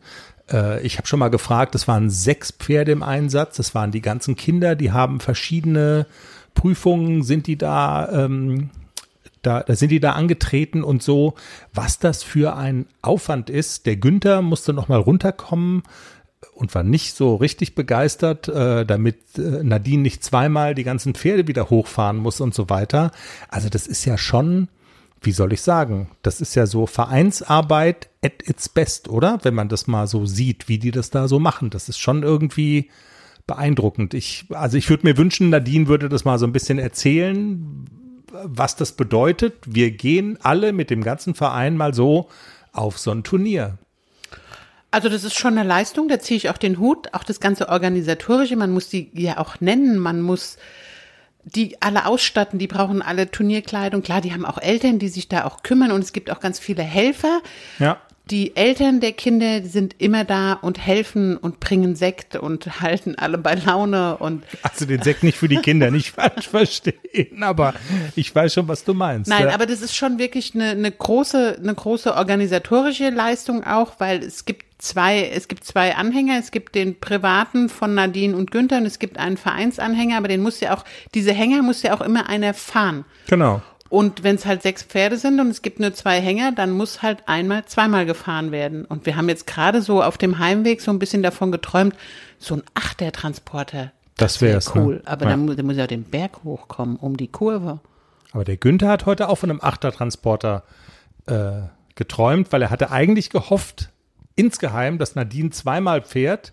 [0.50, 4.02] Äh, ich habe schon mal gefragt, es waren sechs Pferde im Einsatz, das waren die
[4.02, 6.06] ganzen Kinder, die haben verschiedene
[6.54, 8.70] Prüfungen, sind die da, ähm,
[9.42, 11.34] da, da sind die da angetreten und so,
[11.72, 13.86] was das für ein Aufwand ist.
[13.86, 15.82] Der Günther musste noch mal runterkommen
[16.54, 21.46] und war nicht so richtig begeistert, äh, damit äh, Nadine nicht zweimal die ganzen Pferde
[21.48, 23.12] wieder hochfahren muss und so weiter.
[23.48, 24.68] Also das ist ja schon,
[25.20, 29.38] wie soll ich sagen, das ist ja so Vereinsarbeit at its best, oder?
[29.42, 31.70] Wenn man das mal so sieht, wie die das da so machen.
[31.70, 32.90] Das ist schon irgendwie
[33.46, 34.14] beeindruckend.
[34.14, 37.86] Ich, also ich würde mir wünschen, Nadine würde das mal so ein bisschen erzählen,
[38.44, 39.54] was das bedeutet.
[39.66, 42.28] Wir gehen alle mit dem ganzen Verein mal so
[42.72, 43.78] auf so ein Turnier.
[44.90, 47.68] Also das ist schon eine Leistung, da ziehe ich auch den Hut, auch das ganze
[47.68, 50.56] organisatorische, man muss die ja auch nennen, man muss
[51.44, 54.02] die alle ausstatten, die brauchen alle Turnierkleidung.
[54.02, 56.58] Klar, die haben auch Eltern, die sich da auch kümmern und es gibt auch ganz
[56.58, 57.40] viele Helfer.
[57.78, 58.00] Ja.
[58.30, 63.38] Die Eltern der Kinder sind immer da und helfen und bringen Sekt und halten alle
[63.38, 67.74] bei Laune und Also den Sekt nicht für die Kinder, nicht falsch verstehen, aber
[68.14, 69.28] ich weiß schon, was du meinst.
[69.28, 69.54] Nein, ja.
[69.54, 74.44] aber das ist schon wirklich eine, eine große, eine große organisatorische Leistung auch, weil es
[74.44, 76.38] gibt zwei, es gibt zwei Anhänger.
[76.38, 80.42] Es gibt den privaten von Nadine und Günther und es gibt einen Vereinsanhänger, aber den
[80.42, 83.04] muss ja auch, diese Hänger muss ja auch immer einer fahren.
[83.28, 83.62] Genau.
[83.90, 87.02] Und wenn es halt sechs Pferde sind und es gibt nur zwei Hänger, dann muss
[87.02, 88.84] halt einmal, zweimal gefahren werden.
[88.84, 91.94] Und wir haben jetzt gerade so auf dem Heimweg so ein bisschen davon geträumt,
[92.38, 93.92] so ein Achtertransporter.
[94.16, 94.96] Das wär wär's, cool.
[94.96, 95.02] ne?
[95.06, 95.30] Aber Ja.
[95.32, 97.80] dann, mu- dann muss ja den Berg hochkommen, um die Kurve.
[98.32, 100.62] Aber der Günther hat heute auch von einem Achtertransporter
[101.26, 101.62] äh,
[101.96, 103.90] geträumt, weil er hatte eigentlich gehofft,
[104.36, 106.52] insgeheim, dass Nadine zweimal fährt,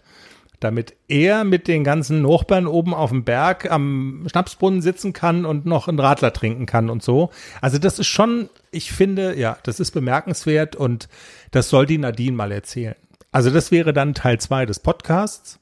[0.60, 5.66] damit er mit den ganzen Nachbarn oben auf dem Berg am Schnapsbrunnen sitzen kann und
[5.66, 7.30] noch einen Radler trinken kann und so.
[7.62, 11.10] Also das ist schon, ich finde, ja, das ist bemerkenswert und
[11.52, 12.96] das soll die Nadine mal erzählen.
[13.32, 15.60] Also das wäre dann Teil zwei des Podcasts.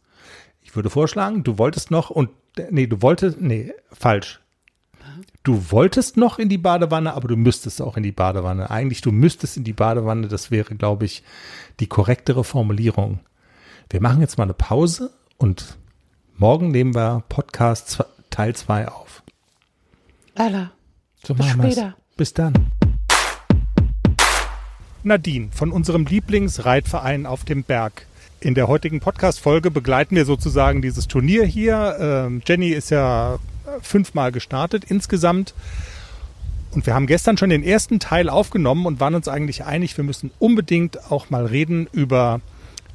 [0.61, 2.29] Ich würde vorschlagen, du wolltest noch und
[2.69, 4.39] nee, du wolltest, nee, falsch.
[5.43, 8.71] Du wolltest noch in die Badewanne, aber du müsstest auch in die Badewanne.
[8.71, 10.27] Eigentlich, du müsstest in die Badewanne.
[10.27, 11.21] Das wäre, glaube ich,
[11.79, 13.19] die korrektere Formulierung.
[13.89, 15.77] Wir machen jetzt mal eine Pause und
[16.37, 19.21] morgen nehmen wir Podcast Teil 2 auf.
[20.35, 20.71] Lala.
[21.23, 21.95] So Bis später.
[22.17, 22.71] Bis dann.
[25.03, 28.07] Nadine von unserem Lieblingsreitverein auf dem Berg.
[28.39, 31.95] In der heutigen Podcast-Folge begleiten wir sozusagen dieses Turnier hier.
[31.99, 33.37] Ähm, Jenny ist ja
[33.81, 35.53] fünfmal gestartet insgesamt.
[36.71, 40.03] Und wir haben gestern schon den ersten Teil aufgenommen und waren uns eigentlich einig, wir
[40.03, 42.41] müssen unbedingt auch mal reden über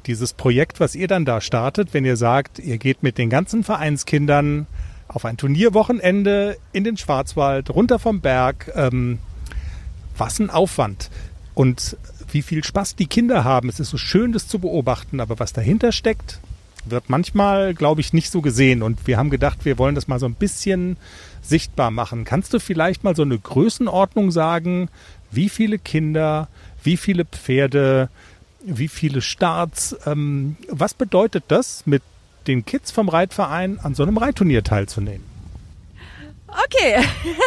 [0.07, 3.63] dieses Projekt, was ihr dann da startet, wenn ihr sagt, ihr geht mit den ganzen
[3.63, 4.67] Vereinskindern
[5.07, 8.71] auf ein Turnierwochenende in den Schwarzwald, runter vom Berg.
[8.75, 9.19] Ähm,
[10.21, 11.09] was ein Aufwand.
[11.53, 11.97] Und
[12.31, 13.69] wie viel Spaß die Kinder haben.
[13.69, 16.39] Es ist so schön, das zu beobachten, aber was dahinter steckt,
[16.85, 18.83] wird manchmal, glaube ich, nicht so gesehen.
[18.83, 20.97] Und wir haben gedacht, wir wollen das mal so ein bisschen
[21.41, 22.23] sichtbar machen.
[22.23, 24.89] Kannst du vielleicht mal so eine Größenordnung sagen,
[25.31, 26.47] wie viele Kinder,
[26.83, 28.09] wie viele Pferde,
[28.63, 32.03] wie viele Starts, ähm, was bedeutet das, mit
[32.47, 35.25] den Kids vom Reitverein an so einem Reitturnier teilzunehmen?
[36.47, 37.03] Okay.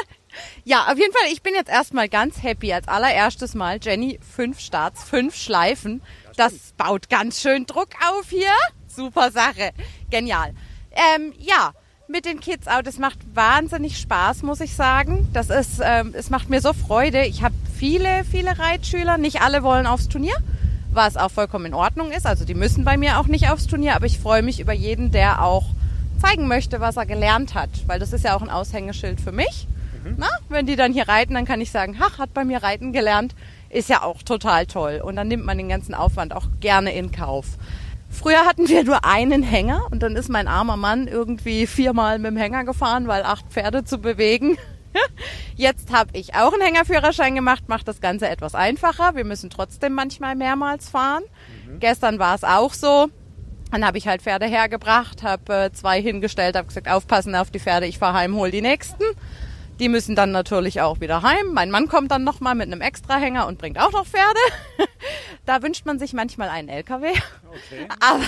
[0.64, 2.72] ja, auf jeden Fall, ich bin jetzt erstmal ganz happy.
[2.72, 6.00] Als allererstes Mal, Jenny, fünf Starts, fünf Schleifen.
[6.36, 8.54] Das baut ganz schön Druck auf hier.
[8.88, 9.70] Super Sache.
[10.10, 10.54] Genial.
[10.92, 11.72] Ähm, ja,
[12.08, 12.82] mit den Kids auch.
[12.82, 15.28] Das macht wahnsinnig Spaß, muss ich sagen.
[15.32, 17.24] Das ist, ähm, es macht mir so Freude.
[17.24, 19.18] Ich habe viele, viele Reitschüler.
[19.18, 20.36] Nicht alle wollen aufs Turnier,
[20.94, 22.26] was auch vollkommen in Ordnung ist.
[22.26, 25.10] Also die müssen bei mir auch nicht aufs Turnier, aber ich freue mich über jeden,
[25.10, 25.66] der auch
[26.20, 29.66] zeigen möchte, was er gelernt hat, weil das ist ja auch ein Aushängeschild für mich.
[30.04, 30.14] Mhm.
[30.18, 32.92] Na, wenn die dann hier reiten, dann kann ich sagen, ach, hat bei mir reiten
[32.92, 33.34] gelernt,
[33.70, 35.02] ist ja auch total toll.
[35.04, 37.46] Und dann nimmt man den ganzen Aufwand auch gerne in Kauf.
[38.10, 42.30] Früher hatten wir nur einen Hänger und dann ist mein armer Mann irgendwie viermal mit
[42.30, 44.56] dem Hänger gefahren, weil acht Pferde zu bewegen.
[45.56, 49.14] Jetzt habe ich auch einen Hängerführerschein gemacht, macht das Ganze etwas einfacher.
[49.14, 51.24] Wir müssen trotzdem manchmal mehrmals fahren.
[51.66, 51.80] Mhm.
[51.80, 53.08] Gestern war es auch so.
[53.70, 57.58] Dann habe ich halt Pferde hergebracht, habe äh, zwei hingestellt, habe gesagt, aufpassen auf die
[57.58, 59.02] Pferde, ich fahre heim, hol die nächsten.
[59.80, 61.52] Die müssen dann natürlich auch wieder heim.
[61.52, 64.38] Mein Mann kommt dann nochmal mit einem Extrahänger und bringt auch noch Pferde.
[65.46, 67.08] da wünscht man sich manchmal einen LKW.
[67.08, 67.88] Okay.
[68.00, 68.24] Aber,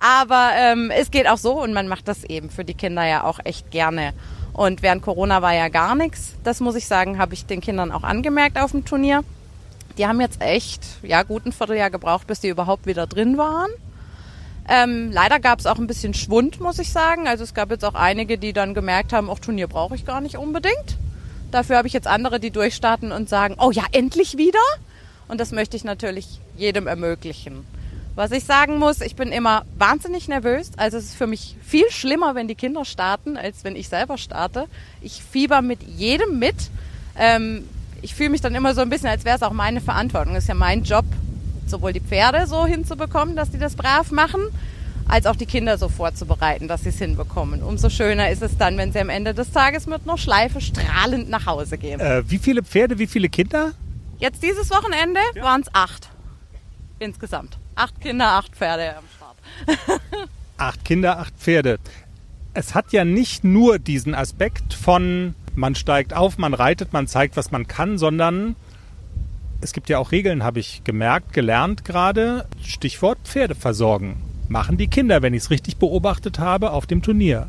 [0.00, 3.24] aber ähm, es geht auch so und man macht das eben für die Kinder ja
[3.24, 4.12] auch echt gerne.
[4.58, 6.34] Und während Corona war ja gar nichts.
[6.42, 9.22] Das muss ich sagen, habe ich den Kindern auch angemerkt auf dem Turnier.
[9.96, 13.70] Die haben jetzt echt, ja, gut ein Vierteljahr gebraucht, bis die überhaupt wieder drin waren.
[14.68, 17.28] Ähm, leider gab es auch ein bisschen Schwund, muss ich sagen.
[17.28, 20.20] Also es gab jetzt auch einige, die dann gemerkt haben, auch Turnier brauche ich gar
[20.20, 20.96] nicht unbedingt.
[21.52, 24.58] Dafür habe ich jetzt andere, die durchstarten und sagen, oh ja, endlich wieder.
[25.28, 27.64] Und das möchte ich natürlich jedem ermöglichen.
[28.18, 30.72] Was ich sagen muss, ich bin immer wahnsinnig nervös.
[30.76, 34.18] Also es ist für mich viel schlimmer, wenn die Kinder starten, als wenn ich selber
[34.18, 34.66] starte.
[35.00, 36.56] Ich fieber mit jedem mit.
[37.16, 37.62] Ähm,
[38.02, 40.34] ich fühle mich dann immer so ein bisschen, als wäre es auch meine Verantwortung.
[40.34, 41.04] Es ist ja mein Job,
[41.68, 44.40] sowohl die Pferde so hinzubekommen, dass die das brav machen,
[45.06, 47.62] als auch die Kinder so vorzubereiten, dass sie es hinbekommen.
[47.62, 51.30] Umso schöner ist es dann, wenn sie am Ende des Tages mit einer Schleife strahlend
[51.30, 52.00] nach Hause gehen.
[52.00, 53.74] Äh, wie viele Pferde, wie viele Kinder?
[54.18, 55.44] Jetzt dieses Wochenende ja.
[55.44, 56.08] waren es acht.
[56.98, 57.58] Insgesamt.
[57.78, 60.00] Acht Kinder, acht Pferde am Start.
[60.56, 61.78] acht Kinder, acht Pferde.
[62.52, 67.36] Es hat ja nicht nur diesen Aspekt von man steigt auf, man reitet, man zeigt,
[67.36, 68.56] was man kann, sondern
[69.60, 72.48] es gibt ja auch Regeln, habe ich gemerkt, gelernt gerade.
[72.60, 74.20] Stichwort Pferde versorgen.
[74.48, 77.46] Machen die Kinder, wenn ich es richtig beobachtet habe, auf dem Turnier.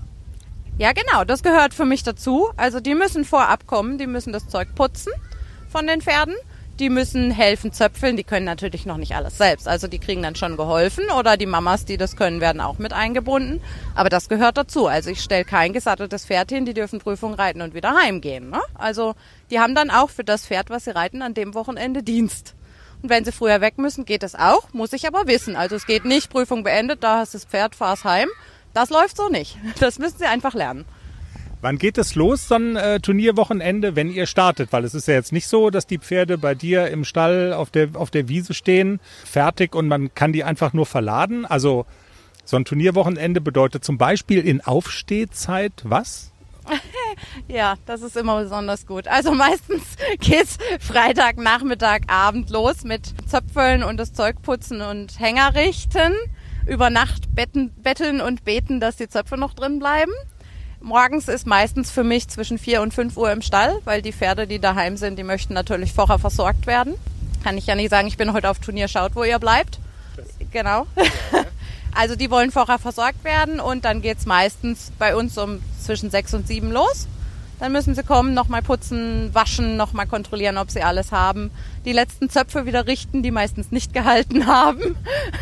[0.77, 2.51] Ja, genau, das gehört für mich dazu.
[2.55, 5.11] Also die müssen vorab kommen, die müssen das Zeug putzen
[5.69, 6.35] von den Pferden
[6.79, 8.17] die müssen helfen zöpfeln.
[8.17, 9.67] Die können natürlich noch nicht alles selbst.
[9.67, 12.93] Also die kriegen dann schon geholfen oder die Mamas, die das können, werden auch mit
[12.93, 13.61] eingebunden.
[13.95, 14.87] Aber das gehört dazu.
[14.87, 18.49] Also ich stelle kein gesatteltes Pferd hin, die dürfen Prüfung reiten und wieder heimgehen.
[18.49, 18.61] Ne?
[18.75, 19.15] Also
[19.51, 22.55] die haben dann auch für das Pferd, was sie reiten, an dem Wochenende Dienst.
[23.01, 25.55] Und wenn sie früher weg müssen, geht es auch, muss ich aber wissen.
[25.55, 28.29] Also es geht nicht, Prüfung beendet, da hast du das Pferd, fahr's heim.
[28.73, 29.57] Das läuft so nicht.
[29.79, 30.85] Das müssen sie einfach lernen.
[31.61, 34.71] Wann geht es los, so ein äh, Turnierwochenende, wenn ihr startet?
[34.71, 37.69] Weil es ist ja jetzt nicht so, dass die Pferde bei dir im Stall auf
[37.69, 41.45] der, auf der Wiese stehen, fertig und man kann die einfach nur verladen.
[41.45, 41.85] Also
[42.45, 46.31] so ein Turnierwochenende bedeutet zum Beispiel in Aufstehzeit was?
[47.47, 49.07] Ja, das ist immer besonders gut.
[49.07, 49.83] Also meistens
[50.19, 56.13] geht's Freitag, Nachmittag, Abend los mit Zöpfeln und das Zeug putzen und Hänger richten.
[56.65, 60.13] Über Nacht betten, betteln und beten, dass die Zöpfe noch drin bleiben.
[60.81, 64.47] Morgens ist meistens für mich zwischen 4 und 5 Uhr im Stall, weil die Pferde,
[64.47, 66.95] die daheim sind, die möchten natürlich vorher versorgt werden.
[67.43, 69.79] Kann ich ja nicht sagen, ich bin heute auf Turnier, schaut, wo ihr bleibt.
[70.51, 70.87] Genau.
[71.91, 76.35] Also die wollen vorher versorgt werden und dann geht's meistens bei uns um zwischen 6
[76.35, 77.07] und 7 los.
[77.59, 81.51] Dann müssen sie kommen, nochmal putzen, waschen, nochmal kontrollieren, ob sie alles haben.
[81.85, 84.95] Die letzten Zöpfe wieder richten, die meistens nicht gehalten haben.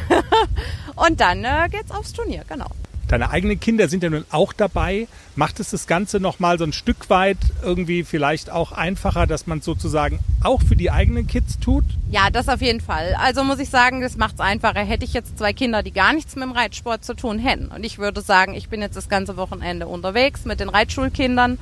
[0.95, 2.69] und dann äh, geht's aufs Turnier, genau.
[3.08, 5.08] Deine eigenen Kinder sind ja nun auch dabei.
[5.38, 9.62] Macht es das Ganze nochmal so ein Stück weit irgendwie vielleicht auch einfacher, dass man
[9.62, 11.84] sozusagen auch für die eigenen Kids tut?
[12.10, 13.15] Ja, das auf jeden Fall.
[13.21, 14.80] Also muss ich sagen, das macht es einfacher.
[14.80, 17.84] Hätte ich jetzt zwei Kinder, die gar nichts mit dem Reitsport zu tun hätten und
[17.84, 21.60] ich würde sagen, ich bin jetzt das ganze Wochenende unterwegs mit den Reitschulkindern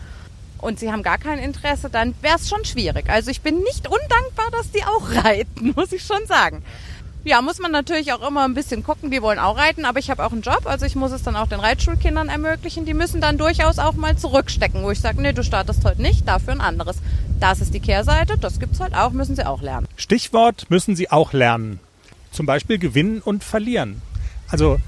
[0.60, 3.10] und sie haben gar kein Interesse, dann wäre es schon schwierig.
[3.10, 6.64] Also ich bin nicht undankbar, dass die auch reiten, muss ich schon sagen.
[7.26, 10.12] Ja, muss man natürlich auch immer ein bisschen gucken, die wollen auch reiten, aber ich
[10.12, 12.86] habe auch einen Job, also ich muss es dann auch den Reitschulkindern ermöglichen.
[12.86, 16.28] Die müssen dann durchaus auch mal zurückstecken, wo ich sage, nee, du startest heute nicht,
[16.28, 16.98] dafür ein anderes.
[17.40, 19.88] Das ist die Kehrseite, das gibt's halt auch, müssen sie auch lernen.
[19.96, 21.80] Stichwort müssen sie auch lernen.
[22.32, 24.04] Zum Beispiel gewinnen und verlieren.
[24.48, 24.80] Also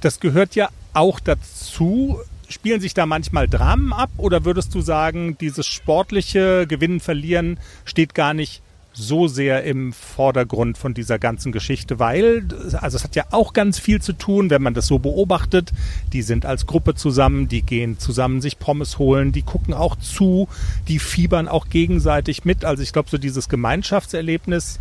[0.00, 2.20] das gehört ja auch dazu.
[2.48, 8.14] Spielen sich da manchmal Dramen ab oder würdest du sagen, dieses sportliche Gewinnen, Verlieren steht
[8.14, 8.62] gar nicht
[8.94, 12.46] so sehr im Vordergrund von dieser ganzen Geschichte, weil,
[12.80, 15.72] also es hat ja auch ganz viel zu tun, wenn man das so beobachtet.
[16.12, 20.48] Die sind als Gruppe zusammen, die gehen zusammen sich Pommes holen, die gucken auch zu,
[20.88, 22.64] die fiebern auch gegenseitig mit.
[22.64, 24.78] Also ich glaube, so dieses Gemeinschaftserlebnis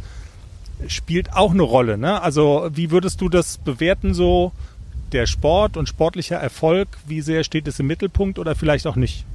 [0.88, 1.97] spielt auch eine Rolle.
[1.97, 2.21] Ne?
[2.21, 4.52] Also wie würdest du das bewerten so?
[5.12, 9.26] Der Sport und sportlicher Erfolg, wie sehr steht es im Mittelpunkt oder vielleicht auch nicht?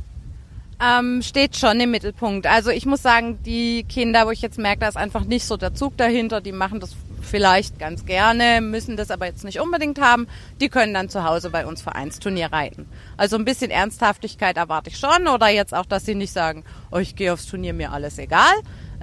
[0.80, 2.46] Ähm, steht schon im Mittelpunkt.
[2.46, 5.56] Also ich muss sagen, die Kinder, wo ich jetzt merke, da ist einfach nicht so
[5.56, 10.00] der Zug dahinter, die machen das vielleicht ganz gerne, müssen das aber jetzt nicht unbedingt
[10.00, 10.28] haben.
[10.60, 12.86] Die können dann zu Hause bei uns Vereinsturnier reiten.
[13.16, 16.98] Also ein bisschen Ernsthaftigkeit erwarte ich schon oder jetzt auch, dass sie nicht sagen, oh,
[16.98, 18.54] ich gehe aufs Turnier, mir alles egal.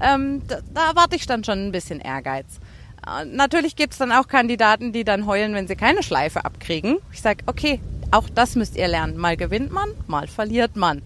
[0.01, 2.59] Ähm, da, da erwarte ich dann schon ein bisschen Ehrgeiz.
[3.05, 6.97] Äh, natürlich gibt's dann auch Kandidaten, die dann heulen, wenn sie keine Schleife abkriegen.
[7.11, 7.79] Ich sage, okay,
[8.11, 9.17] auch das müsst ihr lernen.
[9.17, 11.01] Mal gewinnt man, mal verliert man.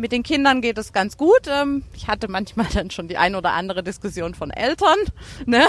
[0.00, 1.46] Mit den Kindern geht es ganz gut.
[1.46, 4.96] Ähm, ich hatte manchmal dann schon die ein oder andere Diskussion von Eltern.
[5.46, 5.64] Ne?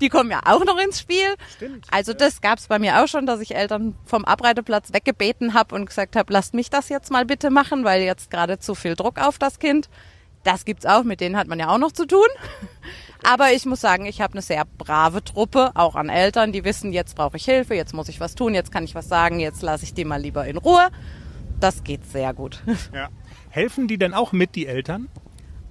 [0.00, 1.34] Die kommen ja auch noch ins Spiel.
[1.56, 1.86] Stimmt.
[1.90, 5.86] Also das gab's bei mir auch schon, dass ich Eltern vom Abreiteplatz weggebeten habe und
[5.86, 9.20] gesagt habe, lasst mich das jetzt mal bitte machen, weil jetzt gerade zu viel Druck
[9.20, 9.88] auf das Kind.
[10.44, 12.26] Das gibt's auch, mit denen hat man ja auch noch zu tun.
[13.22, 16.92] Aber ich muss sagen, ich habe eine sehr brave Truppe, auch an Eltern, die wissen,
[16.92, 19.62] jetzt brauche ich Hilfe, jetzt muss ich was tun, jetzt kann ich was sagen, jetzt
[19.62, 20.90] lasse ich die mal lieber in Ruhe.
[21.62, 22.62] Das geht sehr gut.
[22.92, 23.08] Ja.
[23.50, 25.08] Helfen die denn auch mit, die Eltern?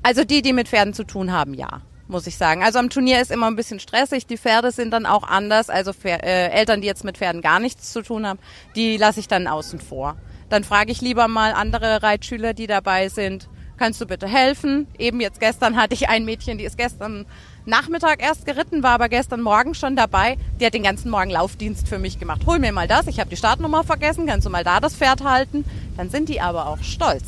[0.04, 2.62] Also die, die mit Pferden zu tun haben, ja muss ich sagen.
[2.62, 4.28] Also am Turnier ist immer ein bisschen stressig.
[4.28, 5.70] Die Pferde sind dann auch anders.
[5.70, 8.38] Also für, äh, Eltern, die jetzt mit Pferden gar nichts zu tun haben,
[8.76, 10.18] die lasse ich dann außen vor.
[10.50, 13.48] Dann frage ich lieber mal andere Reitschüler, die dabei sind,
[13.82, 14.86] kannst du bitte helfen?
[15.00, 17.26] Eben jetzt gestern hatte ich ein Mädchen, die ist gestern
[17.66, 20.38] Nachmittag erst geritten, war aber gestern Morgen schon dabei.
[20.60, 22.42] Die hat den ganzen Morgen Laufdienst für mich gemacht.
[22.46, 25.24] Hol mir mal das, ich habe die Startnummer vergessen, kannst du mal da das Pferd
[25.24, 25.66] halten?
[25.98, 27.24] Dann sind die aber auch stolz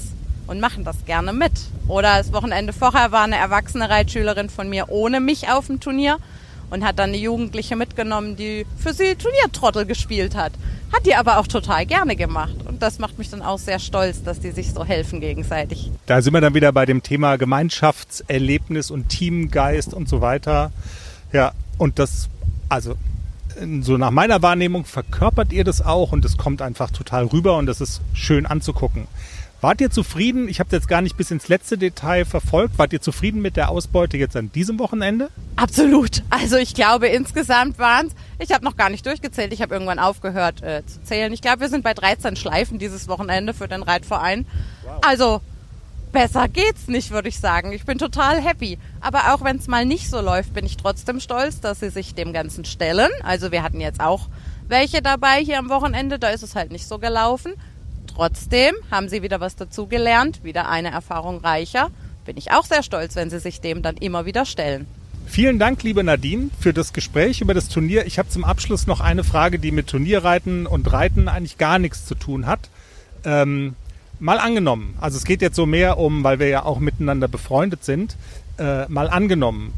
[0.48, 1.52] und machen das gerne mit.
[1.88, 6.18] Oder das Wochenende vorher war eine erwachsene Reitschülerin von mir ohne mich auf dem Turnier
[6.70, 10.54] und hat dann eine Jugendliche mitgenommen, die für sie Turniertrottel gespielt hat.
[10.92, 12.56] Hat die aber auch total gerne gemacht.
[12.66, 15.92] Und das macht mich dann auch sehr stolz, dass die sich so helfen gegenseitig.
[16.06, 20.72] Da sind wir dann wieder bei dem Thema Gemeinschaftserlebnis und Teamgeist und so weiter.
[21.32, 22.30] Ja, und das,
[22.70, 22.96] also
[23.82, 27.66] so nach meiner Wahrnehmung verkörpert ihr das auch und es kommt einfach total rüber und
[27.66, 29.08] das ist schön anzugucken.
[29.64, 30.50] Wart ihr zufrieden?
[30.50, 32.78] Ich habe jetzt gar nicht bis ins letzte Detail verfolgt.
[32.78, 35.30] Wart ihr zufrieden mit der Ausbeute jetzt an diesem Wochenende?
[35.56, 36.22] Absolut.
[36.30, 40.00] Also ich glaube insgesamt waren es, ich habe noch gar nicht durchgezählt, ich habe irgendwann
[40.00, 41.32] aufgehört äh, zu zählen.
[41.32, 44.46] Ich glaube, wir sind bei 13 Schleifen dieses Wochenende für den Reitverein.
[44.84, 45.00] Wow.
[45.02, 45.42] Also
[46.14, 47.74] besser geht's nicht, würde ich sagen.
[47.74, 48.78] Ich bin total happy.
[49.02, 52.16] Aber auch wenn es mal nicht so läuft, bin ich trotzdem stolz, dass sie sich
[52.16, 53.10] dem Ganzen stellen.
[53.24, 54.30] Also wir hatten jetzt auch
[54.70, 57.54] welche dabei hier am Wochenende, da ist es halt nicht so gelaufen.
[58.08, 61.90] Trotzdem haben sie wieder was dazugelernt, wieder eine Erfahrung reicher.
[62.26, 64.88] Bin ich auch sehr stolz, wenn sie sich dem dann immer wieder stellen.
[65.26, 68.06] Vielen Dank, liebe Nadine, für das Gespräch über das Turnier.
[68.06, 72.06] Ich habe zum Abschluss noch eine Frage, die mit Turnierreiten und Reiten eigentlich gar nichts
[72.06, 72.70] zu tun hat.
[73.26, 73.76] Ähm,
[74.24, 77.84] mal angenommen, also es geht jetzt so mehr um, weil wir ja auch miteinander befreundet
[77.84, 78.16] sind,
[78.58, 79.74] äh, mal angenommen,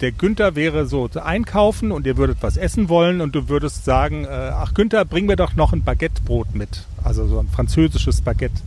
[0.00, 3.84] der Günther wäre so zu einkaufen und ihr würdet was essen wollen und du würdest
[3.84, 6.86] sagen, äh, ach Günther, bring mir doch noch ein Baguettebrot mit.
[7.04, 8.62] Also so ein französisches Baguette.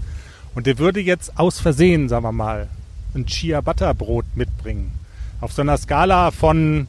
[0.53, 2.67] Und der würde jetzt aus Versehen, sagen wir mal,
[3.15, 4.91] ein Chia Butter Brot mitbringen.
[5.41, 6.87] Auf so einer Skala von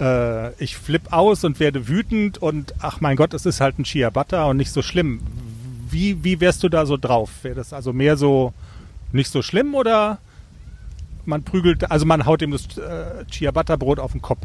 [0.00, 3.84] äh, ich flipp aus und werde wütend und ach mein Gott, es ist halt ein
[3.84, 5.20] Chia Butter und nicht so schlimm.
[5.94, 7.30] Wie, wie wärst du da so drauf?
[7.42, 8.52] Wäre das also mehr so
[9.12, 10.18] nicht so schlimm oder
[11.24, 14.44] man prügelt, also man haut ihm das äh, Ciabatta-Brot auf den Kopf.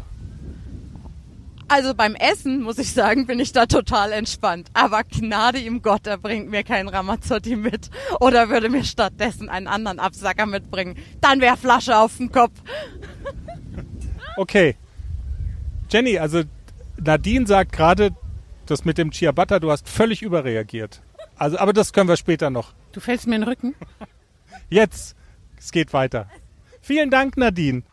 [1.68, 4.70] Also beim Essen, muss ich sagen, bin ich da total entspannt.
[4.74, 7.90] Aber Gnade im Gott, er bringt mir keinen Ramazzotti mit.
[8.20, 10.98] Oder würde mir stattdessen einen anderen Absacker mitbringen.
[11.22, 12.54] Dann wäre Flasche auf dem Kopf.
[14.38, 14.78] Okay.
[15.90, 16.44] Jenny, also
[16.98, 18.12] Nadine sagt gerade,
[18.68, 21.02] das mit dem Ciabatta, du hast völlig überreagiert.
[21.40, 22.74] Also, aber das können wir später noch.
[22.92, 23.76] Du fällst mir in den Rücken?
[24.70, 25.16] Jetzt.
[25.58, 26.28] Es geht weiter.
[26.82, 27.84] Vielen Dank, Nadine.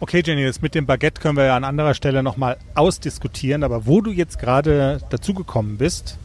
[0.00, 3.84] Okay, Jenny, das mit dem Baguette können wir ja an anderer Stelle nochmal ausdiskutieren, aber
[3.84, 6.16] wo du jetzt gerade dazugekommen bist,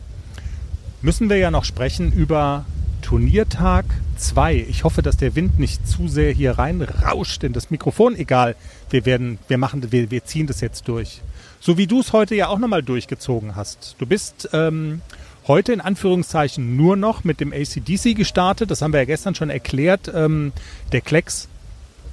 [1.01, 2.63] müssen wir ja noch sprechen über
[3.05, 3.85] Turniertag
[4.17, 4.65] 2.
[4.67, 8.15] Ich hoffe, dass der Wind nicht zu sehr hier reinrauscht in das Mikrofon.
[8.15, 8.55] Egal,
[8.89, 11.21] wir werden, wir machen, wir, wir ziehen das jetzt durch.
[11.59, 13.95] So wie du es heute ja auch nochmal durchgezogen hast.
[13.99, 15.01] Du bist ähm,
[15.47, 18.71] heute in Anführungszeichen nur noch mit dem ACDC gestartet.
[18.71, 20.11] Das haben wir ja gestern schon erklärt.
[20.11, 20.51] Ähm,
[20.91, 21.47] der Klecks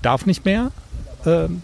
[0.03, 0.73] darf nicht mehr.
[1.25, 1.63] Ähm,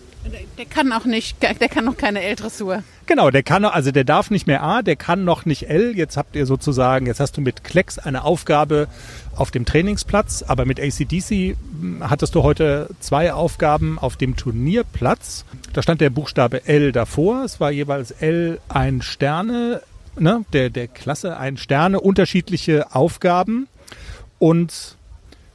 [0.59, 2.83] der kann auch nicht, der kann noch keine L-Dressur.
[3.07, 5.97] Genau, der kann, also der darf nicht mehr A, der kann noch nicht L.
[5.97, 8.87] Jetzt habt ihr sozusagen, jetzt hast du mit Klecks eine Aufgabe
[9.35, 15.47] auf dem Trainingsplatz, aber mit ACDC hm, hattest du heute zwei Aufgaben auf dem Turnierplatz.
[15.73, 17.45] Da stand der Buchstabe L davor.
[17.45, 19.81] Es war jeweils L ein Sterne,
[20.19, 23.69] ne, der, der Klasse ein Sterne, unterschiedliche Aufgaben.
[24.39, 24.98] Und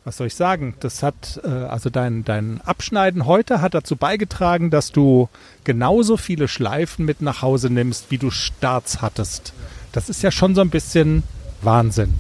[0.03, 0.75] was soll ich sagen?
[0.79, 5.29] Das hat, äh, also dein, dein Abschneiden heute hat dazu beigetragen, dass du
[5.63, 9.53] genauso viele Schleifen mit nach Hause nimmst, wie du Starts hattest.
[9.91, 11.23] Das ist ja schon so ein bisschen
[11.61, 12.19] Wahnsinn.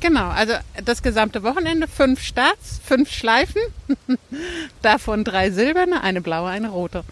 [0.00, 0.54] Genau, also
[0.84, 3.60] das gesamte Wochenende fünf Starts, fünf Schleifen,
[4.82, 7.04] davon drei silberne, eine blaue, eine rote.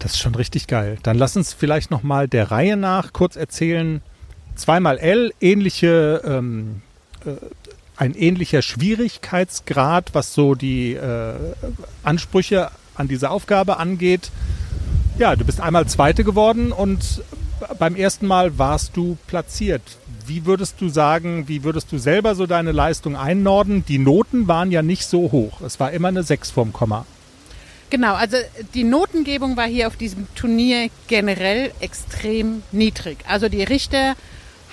[0.00, 0.98] Das ist schon richtig geil.
[1.02, 4.00] Dann lass uns vielleicht noch mal der Reihe nach kurz erzählen.
[4.54, 6.82] Zweimal L, ähnliche, ähm,
[7.24, 7.30] äh,
[7.98, 11.34] ein ähnlicher Schwierigkeitsgrad, was so die äh,
[12.04, 14.30] Ansprüche an diese Aufgabe angeht.
[15.18, 17.22] Ja, du bist einmal Zweite geworden und
[17.78, 19.82] beim ersten Mal warst du platziert.
[20.26, 23.84] Wie würdest du sagen, wie würdest du selber so deine Leistung einnorden?
[23.86, 25.60] Die Noten waren ja nicht so hoch.
[25.62, 27.04] Es war immer eine 6 vorm Komma.
[27.90, 28.36] Genau, also
[28.74, 33.18] die Notengebung war hier auf diesem Turnier generell extrem niedrig.
[33.26, 34.14] Also die Richter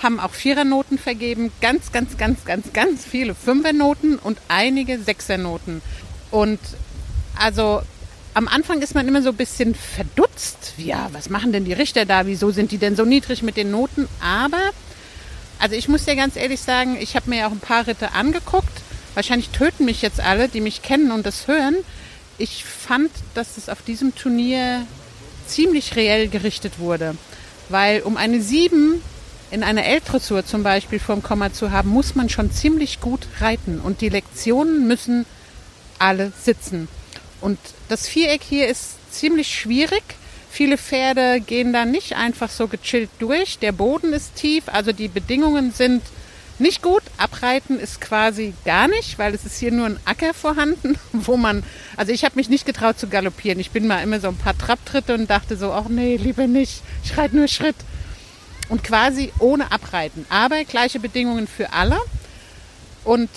[0.05, 5.81] haben auch Vierernoten vergeben, ganz, ganz, ganz, ganz, ganz viele Fünfernoten und einige Sechsernoten.
[6.31, 6.59] Und
[7.37, 7.81] also
[8.33, 10.73] am Anfang ist man immer so ein bisschen verdutzt.
[10.77, 12.25] Ja, was machen denn die Richter da?
[12.25, 14.07] Wieso sind die denn so niedrig mit den Noten?
[14.21, 14.71] Aber,
[15.59, 18.13] also ich muss dir ganz ehrlich sagen, ich habe mir ja auch ein paar Ritte
[18.13, 18.81] angeguckt.
[19.13, 21.75] Wahrscheinlich töten mich jetzt alle, die mich kennen und das hören
[22.37, 24.85] ich fand, dass es auf diesem Turnier
[25.47, 27.15] ziemlich reell gerichtet wurde.
[27.69, 29.01] Weil um eine 7
[29.51, 33.79] in einer L-Dressur zum Beispiel vorm Komma zu haben, muss man schon ziemlich gut reiten.
[33.79, 35.25] Und die Lektionen müssen
[35.99, 36.87] alle sitzen.
[37.41, 40.03] Und das Viereck hier ist ziemlich schwierig.
[40.49, 43.59] Viele Pferde gehen da nicht einfach so gechillt durch.
[43.59, 46.01] Der Boden ist tief, also die Bedingungen sind
[46.59, 47.03] nicht gut.
[47.17, 51.63] Abreiten ist quasi gar nicht, weil es ist hier nur ein Acker vorhanden, wo man,
[51.97, 53.59] also ich habe mich nicht getraut zu galoppieren.
[53.59, 56.81] Ich bin mal immer so ein paar Trapptritte und dachte so, ach nee, lieber nicht.
[57.03, 57.75] Ich reite nur Schritt.
[58.69, 60.25] Und quasi ohne Abreiten.
[60.29, 61.97] Aber gleiche Bedingungen für alle.
[63.03, 63.29] Und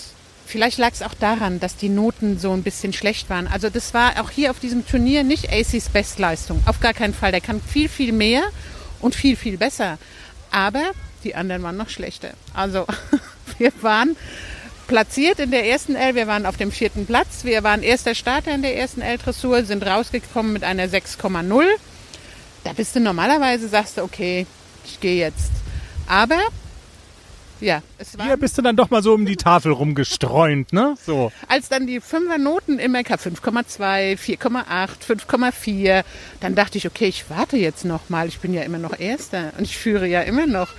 [0.45, 3.47] vielleicht lag es auch daran, dass die Noten so ein bisschen schlecht waren.
[3.47, 6.61] Also das war auch hier auf diesem Turnier nicht ACs Bestleistung.
[6.65, 7.31] Auf gar keinen Fall.
[7.31, 8.43] Der kann viel, viel mehr
[8.99, 9.97] und viel, viel besser.
[10.51, 10.91] Aber
[11.23, 12.31] die anderen waren noch schlechter.
[12.53, 12.87] Also
[13.57, 14.15] wir waren
[14.87, 18.55] platziert in der ersten L, wir waren auf dem vierten Platz, wir waren erster Starter
[18.55, 21.63] in der ersten L-Dressur, sind rausgekommen mit einer 6,0.
[22.63, 24.47] Da bist du normalerweise, sagst du, okay,
[24.91, 25.51] ich gehe jetzt.
[26.07, 26.39] Aber
[27.61, 28.25] ja, es war.
[28.25, 30.95] Hier bist du dann doch mal so um die Tafel rumgestreunt, ne?
[31.05, 31.31] So.
[31.47, 36.03] Als dann die Fünfer-Noten immer 5,2, 4,8, 5,4,
[36.39, 38.27] dann dachte ich, okay, ich warte jetzt noch mal.
[38.27, 40.69] Ich bin ja immer noch Erster und ich führe ja immer noch.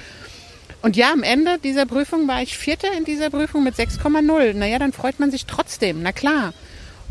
[0.82, 4.54] Und ja, am Ende dieser Prüfung war ich Vierter in dieser Prüfung mit 6,0.
[4.54, 6.54] Naja, dann freut man sich trotzdem, na klar.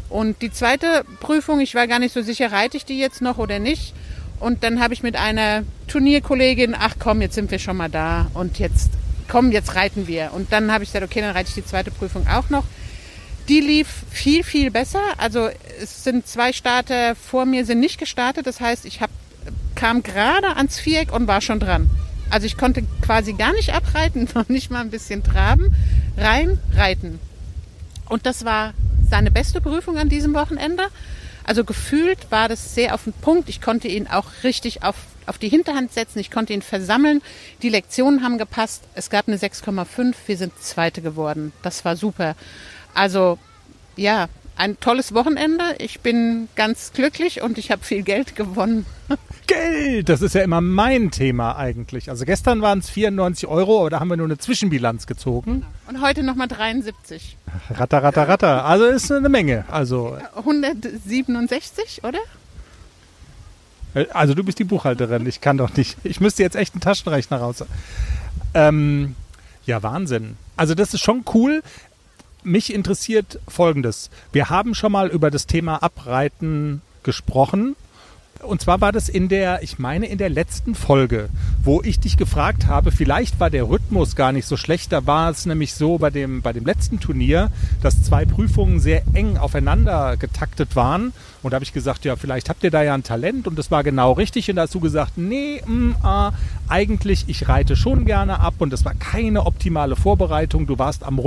[0.10, 3.38] Und die zweite Prüfung, ich war gar nicht so sicher, reite ich die jetzt noch
[3.38, 3.94] oder nicht.
[4.40, 8.28] Und dann habe ich mit einer Turnierkollegin, ach komm, jetzt sind wir schon mal da
[8.34, 8.92] und jetzt,
[9.28, 10.32] komm, jetzt reiten wir.
[10.34, 12.64] Und dann habe ich gesagt, okay, dann reite ich die zweite Prüfung auch noch.
[13.50, 15.02] Die lief viel, viel besser.
[15.18, 15.50] Also
[15.82, 18.48] es sind zwei Starter vor mir sind nicht gestartet.
[18.48, 19.10] Das heißt, ich hab,
[19.76, 21.90] kam gerade ans Viereck und war schon dran.
[22.30, 25.76] Also ich konnte quasi gar nicht abreiten, noch nicht mal ein bisschen traben,
[26.16, 27.20] rein reiten.
[28.08, 28.74] Und das war
[29.10, 30.84] seine beste Prüfung an diesem Wochenende.
[31.50, 33.50] Also gefühlt war das sehr auf den Punkt.
[33.50, 34.94] Ich konnte ihn auch richtig auf,
[35.26, 36.20] auf die Hinterhand setzen.
[36.20, 37.24] Ich konnte ihn versammeln.
[37.64, 38.84] Die Lektionen haben gepasst.
[38.94, 40.14] Es gab eine 6,5.
[40.28, 41.52] Wir sind Zweite geworden.
[41.64, 42.36] Das war super.
[42.94, 43.40] Also
[43.96, 44.28] ja,
[44.60, 45.64] ein tolles Wochenende.
[45.80, 48.86] Ich bin ganz glücklich und ich habe viel Geld gewonnen.
[49.48, 52.10] Geld, das ist ja immer mein Thema eigentlich.
[52.10, 55.66] Also gestern waren es 94 Euro, aber da haben wir nur eine Zwischenbilanz gezogen.
[55.88, 57.38] Und heute nochmal 73.
[57.72, 58.66] Ratter, ratter, ratter.
[58.66, 59.64] Also ist eine Menge.
[59.70, 62.20] Also 167, oder?
[64.14, 65.26] Also du bist die Buchhalterin.
[65.26, 65.98] Ich kann doch nicht.
[66.04, 67.64] Ich müsste jetzt echt einen Taschenrechner raus.
[68.54, 69.16] Ähm,
[69.66, 70.36] ja, Wahnsinn.
[70.58, 71.64] Also das ist schon cool
[72.44, 74.10] mich interessiert Folgendes.
[74.32, 77.76] Wir haben schon mal über das Thema Abreiten gesprochen
[78.42, 81.30] und zwar war das in der, ich meine, in der letzten Folge,
[81.62, 84.94] wo ich dich gefragt habe, vielleicht war der Rhythmus gar nicht so schlecht.
[84.94, 89.04] Da war es nämlich so bei dem, bei dem letzten Turnier, dass zwei Prüfungen sehr
[89.14, 91.12] eng aufeinander getaktet waren.
[91.44, 93.72] Und da habe ich gesagt, ja, vielleicht habt ihr da ja ein Talent und das
[93.72, 94.50] war genau richtig.
[94.50, 96.32] Und da hast du gesagt, nee, mm, ah,
[96.70, 100.66] eigentlich, ich reite schon gerne ab und das war keine optimale Vorbereitung.
[100.66, 101.20] Du warst am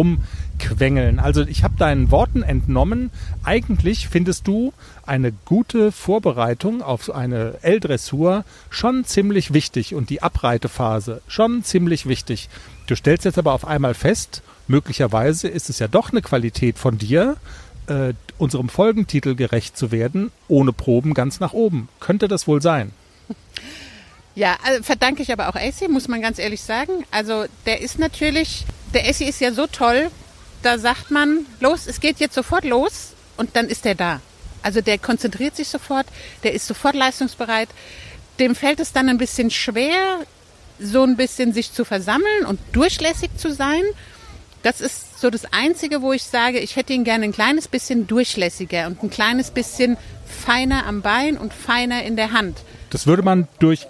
[0.70, 1.18] Rumquengeln.
[1.18, 3.10] Also ich habe deinen Worten entnommen,
[3.44, 4.72] eigentlich findest du
[5.06, 12.48] eine gute Vorbereitung auf eine L-Dressur schon ziemlich wichtig und die Abreitephase schon ziemlich wichtig.
[12.86, 16.98] Du stellst jetzt aber auf einmal fest, möglicherweise ist es ja doch eine Qualität von
[16.98, 17.36] dir,
[17.86, 21.88] äh, unserem Folgentitel gerecht zu werden, ohne Proben ganz nach oben.
[22.00, 22.92] Könnte das wohl sein?
[24.34, 27.04] Ja, also verdanke ich aber auch Essie, muss man ganz ehrlich sagen.
[27.10, 30.10] Also der ist natürlich, der Essie ist ja so toll,
[30.62, 34.20] da sagt man, los, es geht jetzt sofort los und dann ist er da.
[34.62, 36.06] Also der konzentriert sich sofort,
[36.44, 37.68] der ist sofort leistungsbereit.
[38.38, 40.20] Dem fällt es dann ein bisschen schwer,
[40.78, 43.82] so ein bisschen sich zu versammeln und durchlässig zu sein.
[44.62, 48.06] Das ist so das Einzige, wo ich sage, ich hätte ihn gerne ein kleines bisschen
[48.06, 52.58] durchlässiger und ein kleines bisschen feiner am Bein und feiner in der Hand.
[52.90, 53.86] Das würde man durch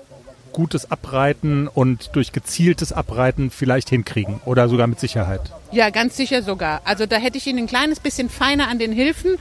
[0.53, 5.40] gutes Abreiten und durch gezieltes Abreiten vielleicht hinkriegen oder sogar mit Sicherheit.
[5.70, 6.82] Ja, ganz sicher sogar.
[6.84, 9.36] Also da hätte ich ihn ein kleines bisschen feiner an den Hilfen.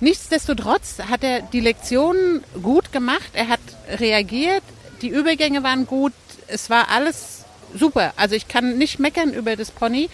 [0.00, 3.30] Nichtsdestotrotz hat er die Lektionen gut gemacht.
[3.32, 3.60] Er hat
[3.98, 4.62] reagiert.
[5.02, 6.12] Die Übergänge waren gut.
[6.46, 7.44] Es war alles
[7.74, 8.12] super.
[8.16, 10.08] Also ich kann nicht meckern über das Pony.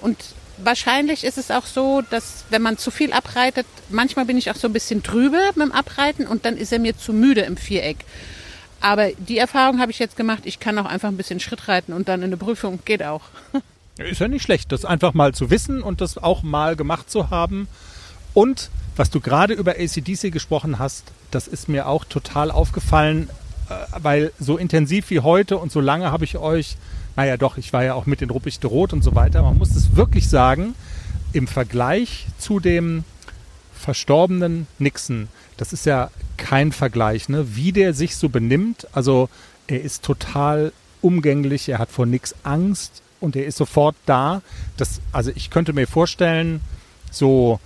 [0.00, 0.16] Und
[0.58, 4.56] wahrscheinlich ist es auch so, dass wenn man zu viel abreitet, manchmal bin ich auch
[4.56, 7.56] so ein bisschen drüber mit dem Abreiten und dann ist er mir zu müde im
[7.56, 7.98] Viereck.
[8.80, 11.92] Aber die Erfahrung habe ich jetzt gemacht, ich kann auch einfach ein bisschen Schritt reiten
[11.92, 13.22] und dann in der Prüfung geht auch.
[13.98, 17.28] Ist ja nicht schlecht, das einfach mal zu wissen und das auch mal gemacht zu
[17.28, 17.68] haben.
[18.32, 23.28] Und was du gerade über ACDC gesprochen hast, das ist mir auch total aufgefallen,
[23.68, 26.76] äh, weil so intensiv wie heute und so lange habe ich euch,
[27.16, 29.74] naja doch, ich war ja auch mit den Ruppichte Rot und so weiter, man muss
[29.76, 30.74] es wirklich sagen,
[31.32, 33.04] im Vergleich zu dem
[33.80, 37.56] verstorbenen Nixon, das ist ja kein Vergleich, ne?
[37.56, 38.86] wie der sich so benimmt.
[38.92, 39.28] Also
[39.66, 44.42] er ist total umgänglich, er hat vor nichts Angst und er ist sofort da.
[44.76, 46.60] Das, also ich könnte mir vorstellen,
[47.10, 47.60] so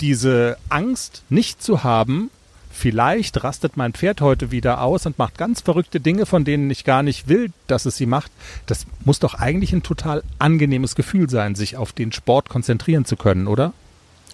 [0.00, 2.30] diese Angst nicht zu haben,
[2.70, 6.84] vielleicht rastet mein Pferd heute wieder aus und macht ganz verrückte Dinge, von denen ich
[6.84, 8.32] gar nicht will, dass es sie macht.
[8.66, 13.16] Das muss doch eigentlich ein total angenehmes Gefühl sein, sich auf den Sport konzentrieren zu
[13.16, 13.72] können, oder?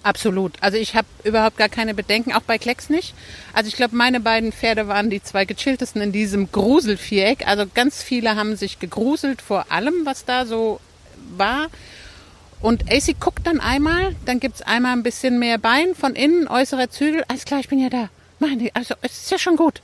[0.03, 0.53] Absolut.
[0.61, 3.13] Also ich habe überhaupt gar keine Bedenken, auch bei Klecks nicht.
[3.53, 7.47] Also ich glaube, meine beiden Pferde waren die zwei gechilltesten in diesem Gruselviereck.
[7.47, 10.79] Also ganz viele haben sich gegruselt vor allem, was da so
[11.37, 11.67] war.
[12.61, 16.89] Und AC guckt dann einmal, dann gibt's einmal ein bisschen mehr Bein von innen, äußerer
[16.89, 17.23] Zügel.
[17.27, 18.09] Alles klar, ich bin ja da.
[18.39, 19.81] Meine, also es ist ja schon gut.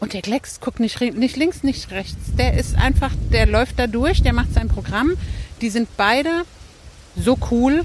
[0.00, 2.16] Und der Klecks guckt nicht, nicht links, nicht rechts.
[2.38, 5.16] Der ist einfach, der läuft da durch, der macht sein Programm.
[5.62, 6.42] Die sind beide
[7.16, 7.84] so cool.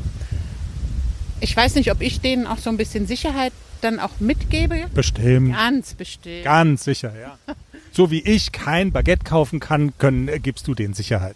[1.42, 4.86] Ich weiß nicht, ob ich denen auch so ein bisschen Sicherheit dann auch mitgebe.
[4.94, 5.54] Bestimmt.
[5.56, 6.44] Ganz bestimmt.
[6.44, 7.38] Ganz sicher, ja.
[7.92, 11.36] so wie ich kein Baguette kaufen kann, können, äh, gibst du denen Sicherheit.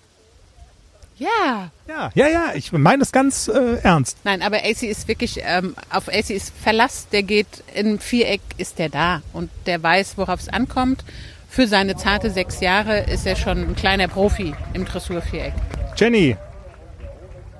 [1.17, 1.71] Ja.
[1.87, 4.17] Ja, ja, ja, ich meine es ganz äh, ernst.
[4.25, 8.79] Nein, aber AC ist wirklich, ähm, auf AC ist Verlass, der geht im Viereck, ist
[8.79, 11.03] der da und der weiß, worauf es ankommt.
[11.49, 15.53] Für seine zarte sechs Jahre ist er schon ein kleiner Profi im Dressurviereck.
[15.95, 16.35] Jenny,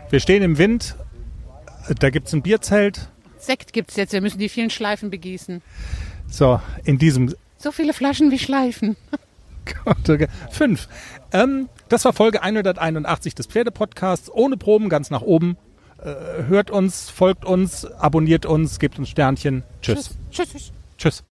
[0.09, 0.95] wir stehen im Wind,
[1.99, 3.09] da gibt es ein Bierzelt.
[3.38, 5.61] Sekt gibt's jetzt, wir müssen die vielen Schleifen begießen.
[6.29, 8.95] So, in diesem So viele Flaschen wie Schleifen.
[10.51, 10.88] Fünf.
[11.31, 14.31] Ähm, das war Folge 181 des Pferdepodcasts.
[14.31, 15.57] Ohne Proben, ganz nach oben.
[16.03, 19.63] Äh, hört uns, folgt uns, abonniert uns, gebt uns Sternchen.
[19.81, 20.15] Tschüss.
[20.31, 20.51] Tschüss.
[20.51, 20.71] Tschüss.
[20.97, 21.23] Tschüss.